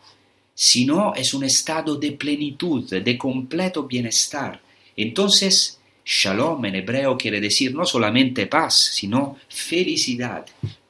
[0.54, 4.60] sino es un estado de plenitud, de completo bienestar.
[4.96, 10.46] Entonces, shalom en hebreo quiere decir no solamente paz, sino felicidad,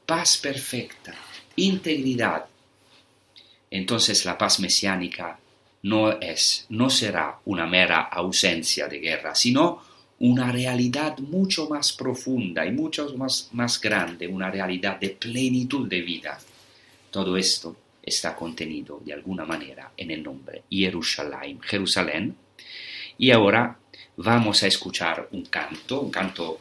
[0.05, 1.13] paz perfecta,
[1.57, 2.45] integridad.
[3.69, 5.37] Entonces la paz mesiánica
[5.83, 9.83] no es, no será una mera ausencia de guerra, sino
[10.19, 16.01] una realidad mucho más profunda y mucho más, más grande, una realidad de plenitud de
[16.01, 16.39] vida.
[17.09, 22.35] Todo esto está contenido de alguna manera en el nombre Jerusalén, Jerusalén.
[23.17, 23.77] Y ahora
[24.17, 26.59] vamos a escuchar un canto, un canto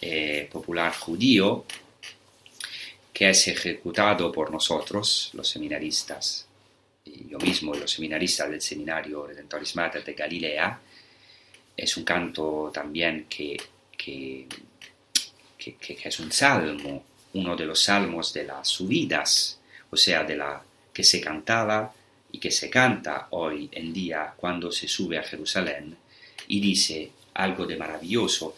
[0.00, 1.64] eh, popular judío,
[3.12, 6.46] que es ejecutado por nosotros, los seminaristas,
[7.04, 10.80] yo mismo y los seminaristas del Seminario Redentoris Mater de Galilea.
[11.76, 13.56] Es un canto también que,
[13.96, 14.46] que,
[15.58, 17.04] que, es un salmo,
[17.34, 19.58] uno de los salmos de las subidas,
[19.90, 20.62] o sea, de la
[20.92, 21.92] que se cantaba
[22.32, 25.96] y que se canta hoy en día cuando se sube a Jerusalén
[26.48, 28.56] y dice algo de maravilloso.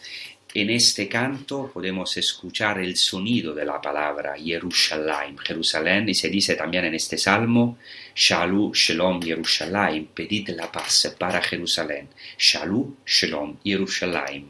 [0.51, 6.55] En este canto podemos escuchar el sonido de la palabra Jerusalén, Jerusalén, y se dice
[6.55, 7.77] también en este salmo,
[8.15, 14.49] Shalom, Shalom, Jerusalén, pedid la paz para Jerusalén, Shalom, Shalom, Jerusalén.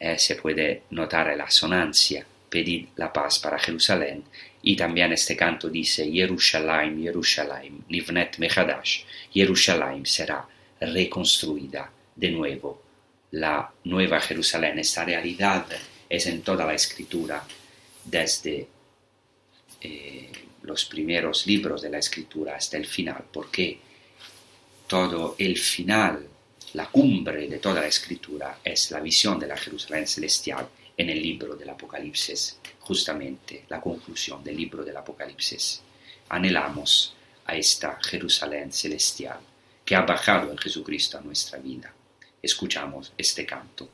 [0.00, 4.24] Eh, se puede notar la sonancia, pedid la paz para Jerusalén,
[4.64, 10.44] y también este canto dice, Jerusalén, Jerusalén, Nivnet Mechadash, Jerusalén será
[10.80, 12.83] reconstruida de nuevo
[13.34, 14.78] la Nueva Jerusalén.
[14.78, 15.66] Esta realidad
[16.08, 17.44] es en toda la escritura,
[18.04, 18.68] desde
[19.80, 20.30] eh,
[20.62, 23.78] los primeros libros de la escritura hasta el final, porque
[24.86, 26.28] todo el final,
[26.74, 31.20] la cumbre de toda la escritura es la visión de la Jerusalén celestial en el
[31.20, 35.82] libro del Apocalipsis, justamente la conclusión del libro del Apocalipsis.
[36.28, 37.14] Anhelamos
[37.46, 39.40] a esta Jerusalén celestial
[39.84, 41.93] que ha bajado en Jesucristo a nuestra vida
[42.44, 43.88] escuchamos este canto.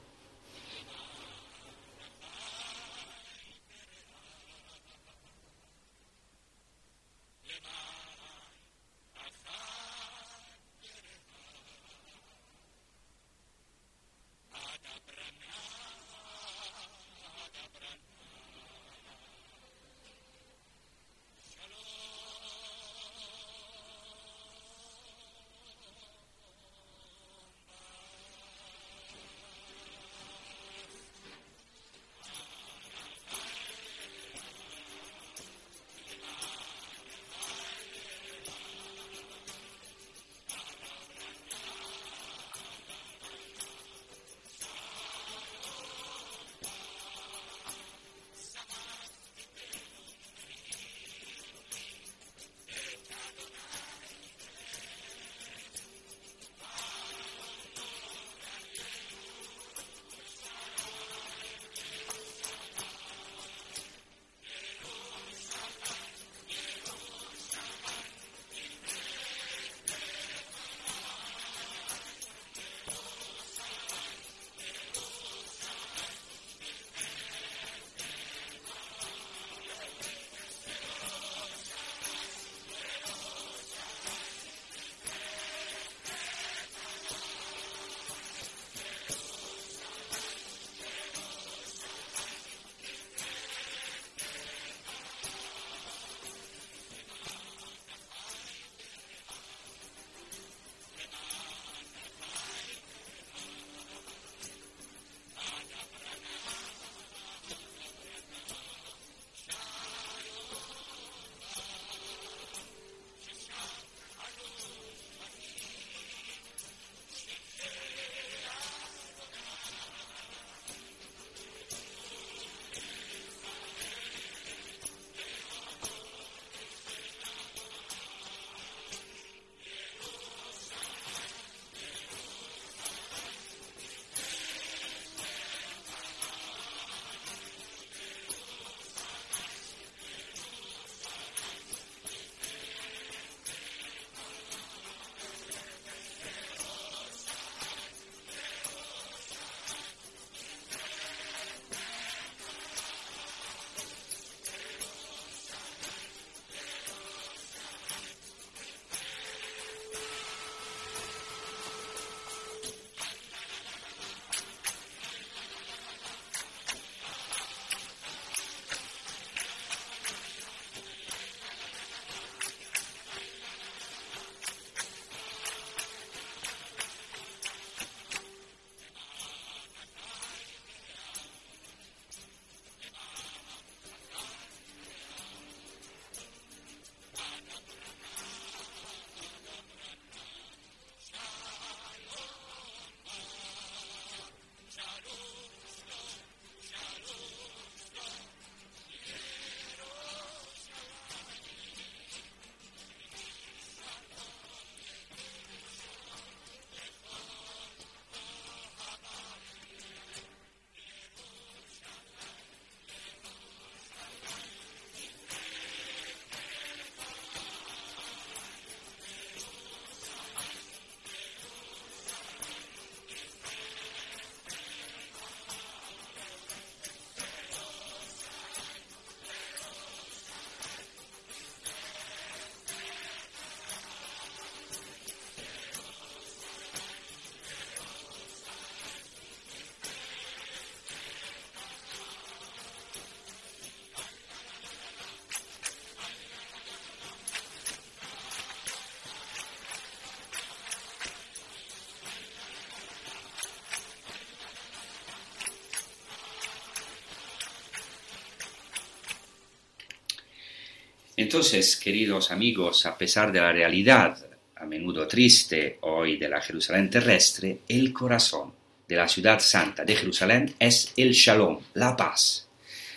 [261.21, 266.89] Entonces, queridos amigos, a pesar de la realidad, a menudo triste hoy de la Jerusalén
[266.89, 268.55] terrestre, el corazón
[268.89, 272.49] de la ciudad santa de Jerusalén es el shalom, la paz.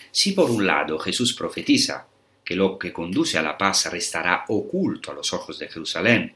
[0.10, 2.08] Si por un lado Jesús profetiza
[2.46, 6.34] que lo que conduce a la paz restará oculto a los ojos de Jerusalén,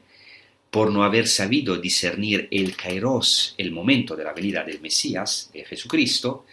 [0.70, 5.64] por no haber sabido discernir el kairos, el momento de la venida del Mesías, de
[5.64, 6.44] Jesucristo,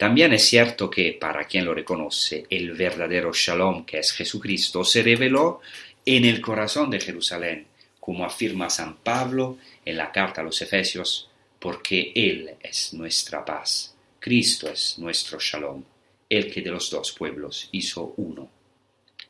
[0.00, 5.02] también es cierto que, para quien lo reconoce, el verdadero shalom que es Jesucristo se
[5.02, 5.60] reveló
[6.06, 7.66] en el corazón de Jerusalén,
[8.00, 11.28] como afirma San Pablo en la carta a los Efesios,
[11.58, 15.84] porque Él es nuestra paz, Cristo es nuestro shalom,
[16.30, 18.48] el que de los dos pueblos hizo uno.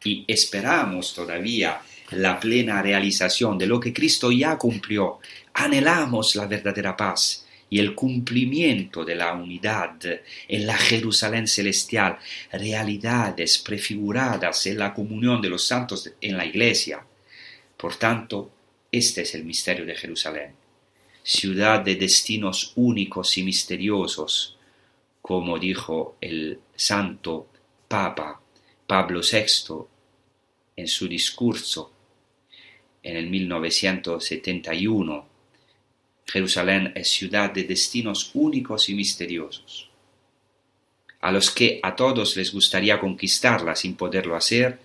[0.04, 1.80] Y esperamos todavía
[2.12, 5.18] la plena realización de lo que Cristo ya cumplió,
[5.52, 7.39] anhelamos la verdadera paz,
[7.70, 9.96] y el cumplimiento de la unidad
[10.48, 12.18] en la Jerusalén celestial,
[12.52, 17.06] realidades prefiguradas en la comunión de los santos en la iglesia.
[17.76, 18.50] Por tanto,
[18.90, 20.54] este es el misterio de Jerusalén,
[21.22, 24.58] ciudad de destinos únicos y misteriosos,
[25.22, 27.46] como dijo el santo
[27.86, 28.40] Papa
[28.86, 29.74] Pablo VI
[30.74, 31.92] en su discurso
[33.02, 35.29] en el 1971
[36.26, 39.90] Jerusalén es ciudad de destinos únicos y misteriosos,
[41.20, 44.78] a los que a todos les gustaría conquistarla sin poderlo hacer,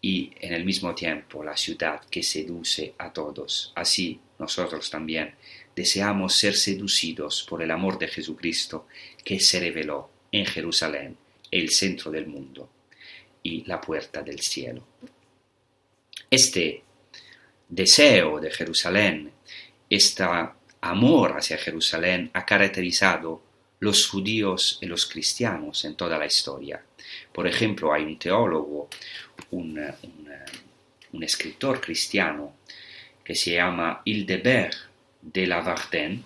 [0.00, 3.72] y en el mismo tiempo la ciudad que seduce a todos.
[3.74, 5.34] Así nosotros también
[5.74, 8.86] deseamos ser seducidos por el amor de Jesucristo
[9.24, 11.16] que se reveló en Jerusalén,
[11.50, 12.68] el centro del mundo
[13.42, 14.86] y la puerta del cielo.
[16.28, 16.82] Este
[17.68, 19.32] deseo de Jerusalén
[19.94, 20.24] este
[20.80, 23.42] amor hacia Jerusalén ha caracterizado
[23.80, 26.82] los judíos y los cristianos en toda la historia.
[27.32, 28.88] Por ejemplo, hay un teólogo,
[29.50, 29.78] un,
[31.22, 32.56] escritor cristiano
[33.22, 34.74] que se llama Hildebert
[35.22, 36.24] de la Varden,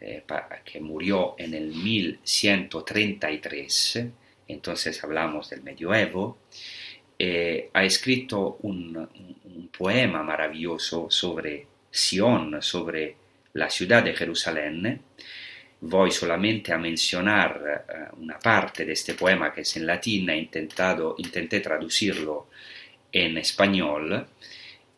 [0.00, 0.22] eh,
[0.64, 4.04] que murió en el 1133,
[4.48, 6.38] entonces hablamos del medioevo,
[7.18, 13.14] eh, ha escrito un, un poema maravilloso sobre Sion, sobre
[13.52, 15.00] la ciudad de Jerusalén,
[15.80, 20.36] voy solamente a mencionar uh, una parte de este poema que es en latín, he
[20.36, 22.48] intentado, intenté traducirlo
[23.12, 24.26] en español,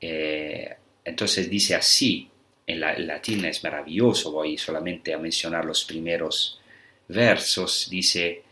[0.00, 0.74] eh,
[1.04, 2.30] entonces dice así,
[2.66, 6.60] en la, latín es maravilloso, voy solamente a mencionar los primeros
[7.08, 8.42] versos, dice,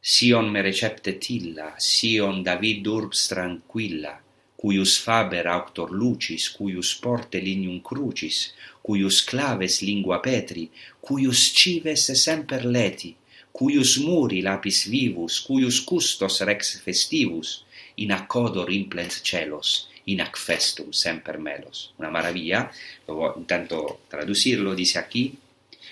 [0.00, 4.20] Sion me receptet illa, Sion David urbs tranquilla,
[4.60, 8.52] cuius faber auctor lucis, cuius porte linium crucis,
[8.84, 10.66] cuius claves lingua petri,
[11.00, 13.14] cuius cives semper leti,
[13.56, 17.64] cuius muri lapis vivus, cuius custos rex festivus,
[18.04, 21.94] in accodor implens celos, in ac festum semper melos.
[21.96, 22.70] Una maravilla,
[23.06, 25.32] Luego, intanto traducirlo, dice aquí,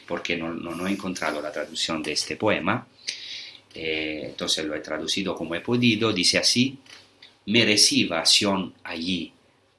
[0.07, 2.87] porque no, no, no he encontrado la traducción de este poema,
[3.75, 6.79] eh, entonces lo he traducido como he podido, dice así,
[7.49, 9.33] mereciva Sion allí,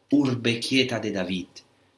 [0.10, 1.46] urbe quieta de David,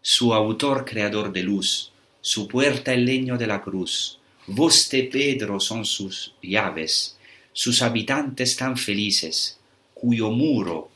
[0.02, 5.86] su autor creador de luz, su puerta el leño de la cruz, voste Pedro son
[5.86, 7.18] sus llaves,
[7.54, 9.58] sus habitantes tan felices,
[9.94, 10.90] cuyo muro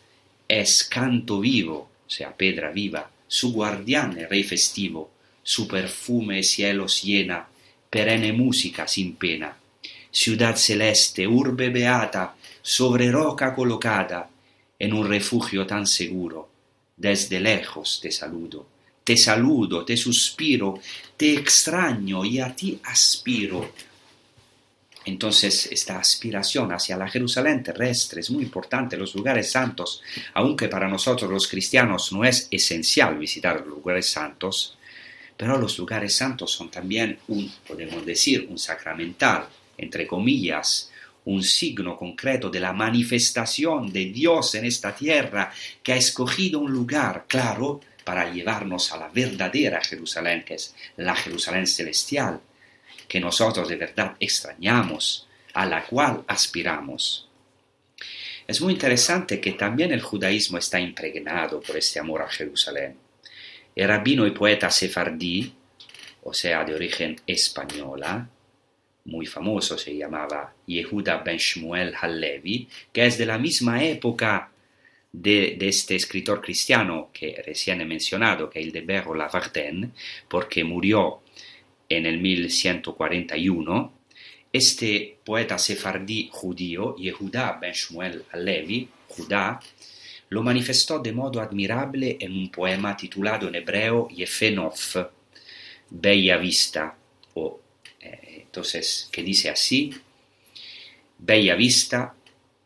[0.46, 5.10] es canto vivo, o sea, pedra viva, su guardián el rey festivo,
[5.42, 7.48] su perfume cielos llena,
[7.90, 9.56] perenne música sin pena.
[10.12, 14.30] Ciudad celeste, urbe beata, sobre roca colocada,
[14.80, 16.50] en un refugio tan seguro.
[16.98, 18.68] Desde lejos te saludo,
[19.04, 20.80] te saludo, te suspiro,
[21.18, 23.74] te extraño y a ti aspiro.
[25.06, 30.02] Entonces esta aspiración hacia la Jerusalén terrestre es muy importante, los lugares santos,
[30.34, 34.78] aunque para nosotros los cristianos no es esencial visitar los lugares santos,
[35.38, 39.48] pero los lugares santos son también un, podemos decir, un sacramental,
[39.78, 40.90] entre comillas,
[41.26, 45.52] un signo concreto de la manifestación de Dios en esta tierra
[45.82, 51.16] que ha escogido un lugar claro para llevarnos a la verdadera Jerusalén, que es la
[51.16, 52.40] Jerusalén celestial,
[53.08, 57.28] que nosotros de verdad extrañamos, a la cual aspiramos.
[58.48, 62.96] Es muy interesante que también el judaísmo está impregnado por este amor a Jerusalén.
[63.76, 65.52] El rabino y poeta sefardí,
[66.24, 68.30] o sea, de origen española,
[69.06, 74.52] muy famoso, se llamaba Yehuda ben Shmuel Hallevi, que es de la misma época
[75.12, 79.94] de, este escritor cristiano que recién he mencionado, que es el de Berro Lavarden,
[80.28, 81.22] porque murió
[81.88, 83.94] en el 1141.
[84.52, 89.60] Este poeta sefardí judío, Yehuda ben Shmuel Alevi, Judá,
[90.30, 94.98] lo manifestó de modo admirable en un poema titulado en hebreo Yefenof,
[95.90, 96.98] Bella Vista,
[97.36, 97.62] o
[99.12, 99.94] que dice así,
[101.18, 102.16] Bella Vista,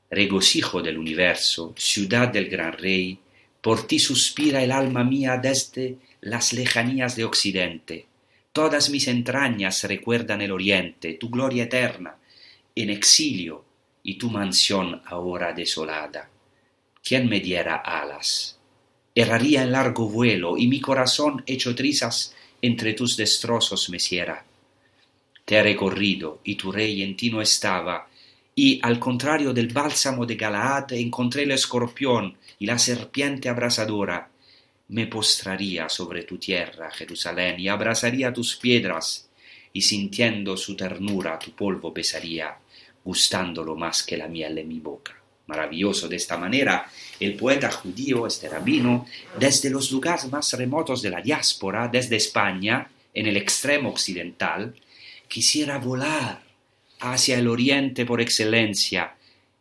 [0.09, 3.19] regocijo del universo, ciudad del gran rey,
[3.61, 8.05] por ti suspira el alma mía desde las lejanías de Occidente.
[8.51, 12.15] Todas mis entrañas recuerdan el Oriente, tu gloria eterna,
[12.75, 13.63] en exilio
[14.03, 16.29] y tu mansión ahora desolada.
[17.03, 18.57] ¿Quién me diera alas?
[19.13, 24.45] Erraría en largo vuelo y mi corazón hecho trizas entre tus destrozos meciera.
[25.49, 28.07] Te he recorrido y tu rey en ti no estaba,
[28.53, 34.29] y al contrario del bálsamo de Galaad encontré el escorpión y la serpiente abrasadora
[34.89, 39.27] me postraría sobre tu tierra, Jerusalén, y abrazaría tus piedras,
[39.73, 42.55] y sintiendo su ternura tu polvo besaría,
[43.03, 45.19] gustándolo más que la miel de mi boca.
[45.47, 46.87] Maravilloso de esta manera,
[47.19, 49.07] el poeta judío, este rabino,
[49.39, 54.75] desde los lugares más remotos de la diáspora, desde España, en el extremo occidental,
[55.30, 56.41] quisiera volar
[56.99, 59.15] hacia el oriente por excelencia,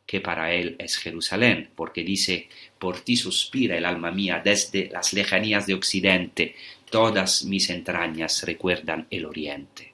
[0.05, 2.49] que para él es Jerusalén, porque dice,
[2.79, 6.57] por ti suspira el alma mía desde las lejanías de Occidente,
[6.91, 9.93] todas mis entrañas recuerdan el Oriente.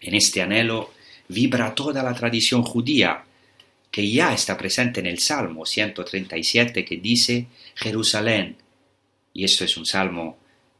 [0.00, 0.92] En este anhelo
[1.28, 3.24] vibra toda la tradición judía,
[3.90, 8.56] que ya está presente en el Salmo 137 que dice, Jerusalén,
[9.32, 10.38] y esto es un salmo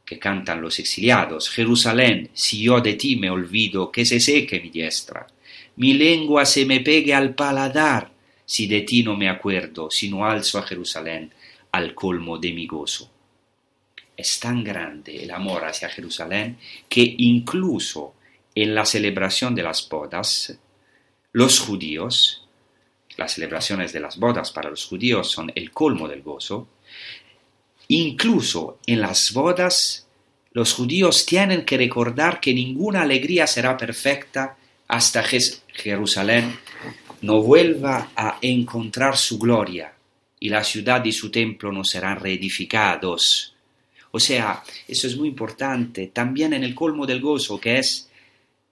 [0.09, 4.71] que cantan los exiliados, Jerusalén, si yo de ti me olvido, que se seque mi
[4.71, 5.27] diestra
[5.79, 8.11] mi lengua se me pegue al paladar,
[8.45, 11.33] si de ti no me acuerdo, sino alzo a Jerusalén
[11.71, 13.09] al colmo de mi gozo.
[14.17, 16.57] Es tan grande el amor hacia Jerusalén
[16.89, 18.13] que incluso
[18.53, 20.59] en la celebración de las bodas,
[21.31, 22.45] los judíos,
[23.15, 26.67] las celebraciones de las bodas para los judíos son el colmo del gozo,
[27.89, 30.07] incluso en las bodas
[30.51, 36.57] los judíos tienen que recordar que ninguna alegría será perfecta hasta Jerusalén
[37.21, 39.93] no vuelva a encontrar su gloria
[40.39, 43.55] y la ciudad y su templo no serán reedificados.
[44.11, 46.07] O sea, eso es muy importante.
[46.07, 48.09] También en el colmo del gozo, que es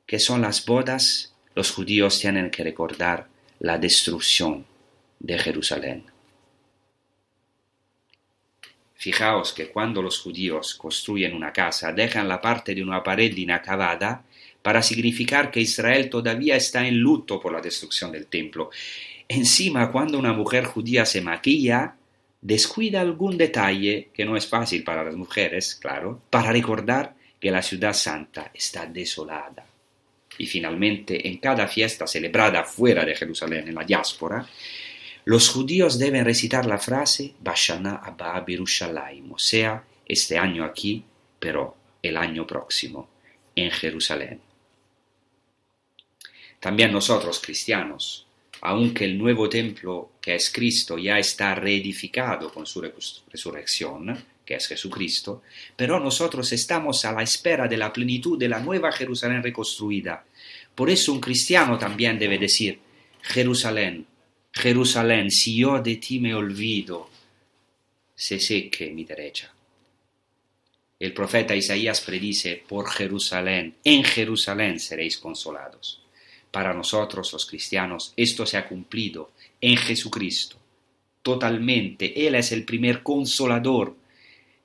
[0.05, 3.28] que son las bodas, los judíos tienen que recordar
[3.59, 4.65] la destrucción
[5.20, 6.16] de Jerusalén.
[8.97, 14.23] Fijaos que cuando los judíos construyen una casa, dejan la parte de una pared inacabada
[14.63, 18.71] para significar que Israel todavía está en luto por la destrucción del templo.
[19.27, 21.95] Encima, cuando una mujer judía se maquilla,
[22.41, 27.61] descuida algún detalle, que no es fácil para las mujeres, claro, para recordar que la
[27.61, 29.63] ciudad santa está desolada.
[30.39, 34.47] Y finalmente, en cada fiesta celebrada fuera de Jerusalén, en la diáspora,
[35.28, 41.03] los judíos deben recitar la frase Bashana Abba Birushalayim, o sea, este año aquí,
[41.38, 43.09] pero el año próximo,
[43.53, 44.39] en Jerusalén.
[46.61, 48.25] También nosotros, cristianos,
[48.61, 52.82] aunque el nuevo templo que es Cristo ya está reedificado con su
[53.30, 55.43] resurrección, que es Jesucristo,
[55.75, 60.23] pero nosotros estamos a la espera de la plenitud de la nueva Jerusalén reconstruida.
[60.73, 62.80] Por eso un cristiano también debe decir,
[63.23, 64.07] Jerusalén,
[64.57, 67.09] Jerusalén, si yo de ti me olvido,
[68.15, 69.53] se seque mi derecha.
[70.99, 76.01] El profeta Isaías predice, por Jerusalén, en Jerusalén seréis consolados.
[76.49, 79.31] Para nosotros los cristianos esto se ha cumplido
[79.61, 80.57] en Jesucristo.
[81.21, 82.25] Totalmente.
[82.25, 83.95] Él es el primer consolador,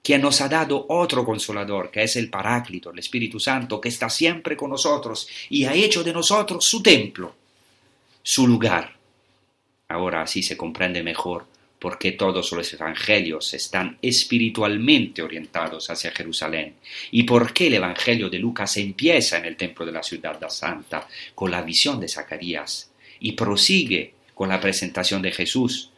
[0.03, 4.09] quien nos ha dado otro consolador, que es el Paráclito, el Espíritu Santo, que está
[4.09, 7.35] siempre con nosotros y ha hecho de nosotros su templo,
[8.23, 9.02] su lugar.
[9.93, 11.47] Ahora así se comprende mejor
[11.79, 16.77] porque todos los evangelios están espiritualmente orientados hacia Jerusalén,
[17.11, 21.51] y porque el evangelio de Lucas empieza en el templo de la ciudad santa, con
[21.51, 25.91] la visión de Zacarías, y prosigue con la presentación de Jesús,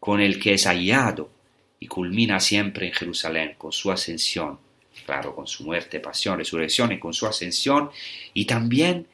[0.00, 1.30] con el que es hallado,
[1.78, 4.58] y culmina siempre en Jerusalén, con su ascensión,
[5.06, 7.90] claro, con su muerte, pasión, resurrección y con su ascensión,
[8.34, 9.06] y también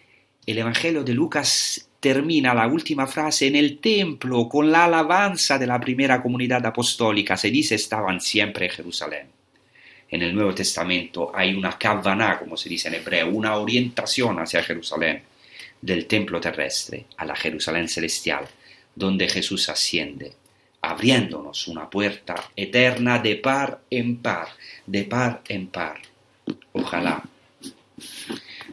[0.47, 5.67] el Evangelio de Lucas termina la última frase en el templo con la alabanza de
[5.67, 7.37] la primera comunidad apostólica.
[7.37, 9.27] Se dice estaban siempre en Jerusalén.
[10.09, 14.63] En el Nuevo Testamento hay una kavaná, como se dice en hebreo, una orientación hacia
[14.63, 15.23] Jerusalén,
[15.81, 18.47] del templo terrestre a la Jerusalén celestial,
[18.95, 20.33] donde Jesús asciende,
[20.81, 24.49] abriéndonos una puerta eterna de par en par,
[24.87, 26.01] de par en par.
[26.73, 27.23] Ojalá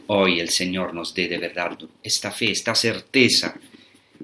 [0.08, 3.54] hoy el Señor nos dé de verdad esta fe, esta certeza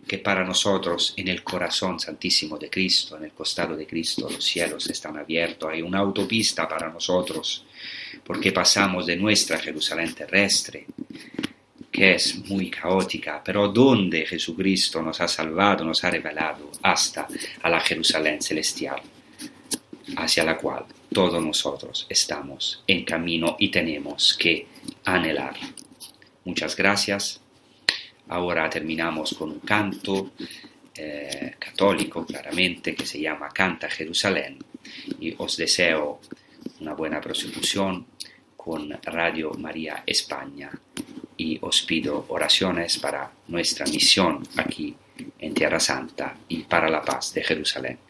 [0.07, 4.45] que para nosotros en el corazón santísimo de Cristo, en el costado de Cristo, los
[4.45, 7.65] cielos están abiertos, hay una autopista para nosotros,
[8.25, 10.87] porque pasamos de nuestra Jerusalén terrestre,
[11.91, 17.27] que es muy caótica, pero donde Jesucristo nos ha salvado, nos ha revelado, hasta
[17.63, 19.01] a la Jerusalén celestial,
[20.21, 24.67] hacia la cual todos nosotros estamos en camino y tenemos que
[25.05, 25.57] anhelar.
[26.45, 27.41] Muchas gracias.
[28.29, 30.33] Ahora terminamos con un canto
[30.95, 34.59] eh, católico, claramente, que se llama Canta Jerusalén.
[35.19, 36.21] Y os deseo
[36.81, 38.07] una buena prosecución
[38.57, 40.71] con Radio María España
[41.37, 44.95] y os pido oraciones para nuestra misión aquí
[45.39, 48.10] en Tierra Santa y para la paz de Jerusalén.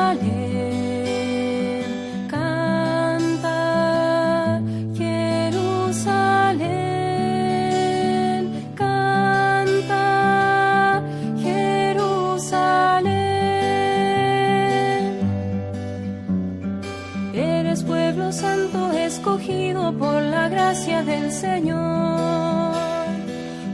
[20.71, 22.73] Del Señor.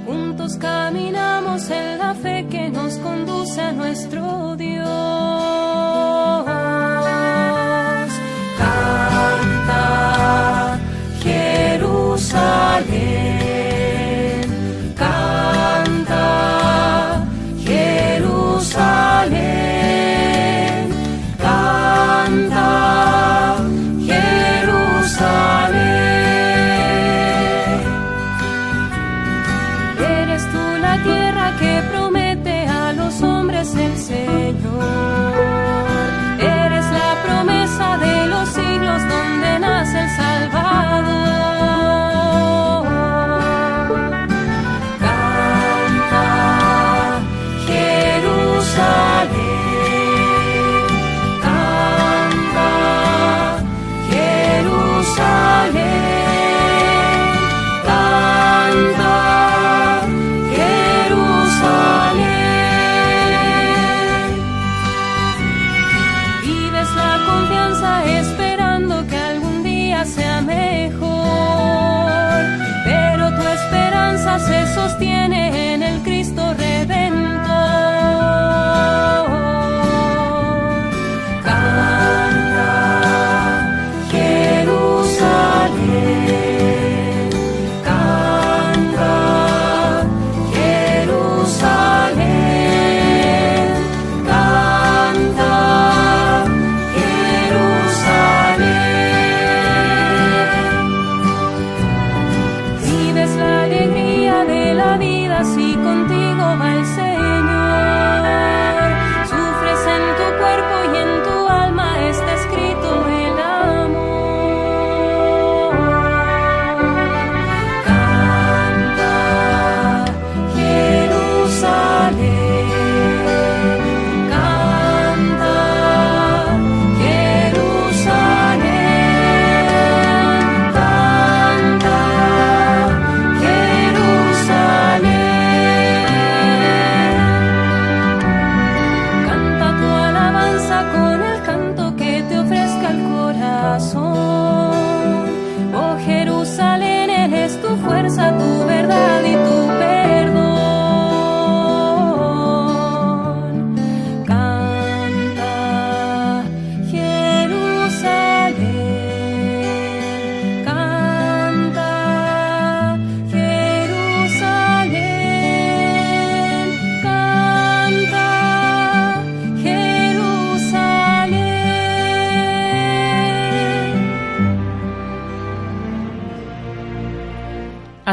[0.07, 5.46] Juntos caminamos en la fe que nos conduce a nuestro Dios.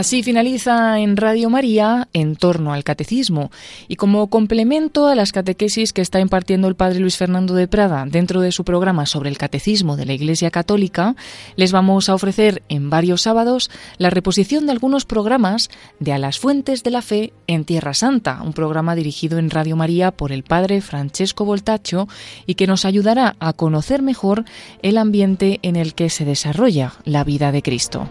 [0.05, 3.51] Así finaliza en Radio María en torno al catecismo
[3.89, 8.05] y como complemento a las catequesis que está impartiendo el padre Luis Fernando de Prada
[8.07, 11.17] dentro de su programa sobre el catecismo de la Iglesia Católica,
[11.57, 16.39] les vamos a ofrecer en varios sábados la reposición de algunos programas de A las
[16.39, 20.43] Fuentes de la Fe en Tierra Santa, un programa dirigido en Radio María por el
[20.43, 22.09] padre Francesco Voltacho
[22.45, 24.45] y que nos ayudará a conocer mejor
[24.83, 28.07] el ambiente en el que se desarrolla la vida de Cristo.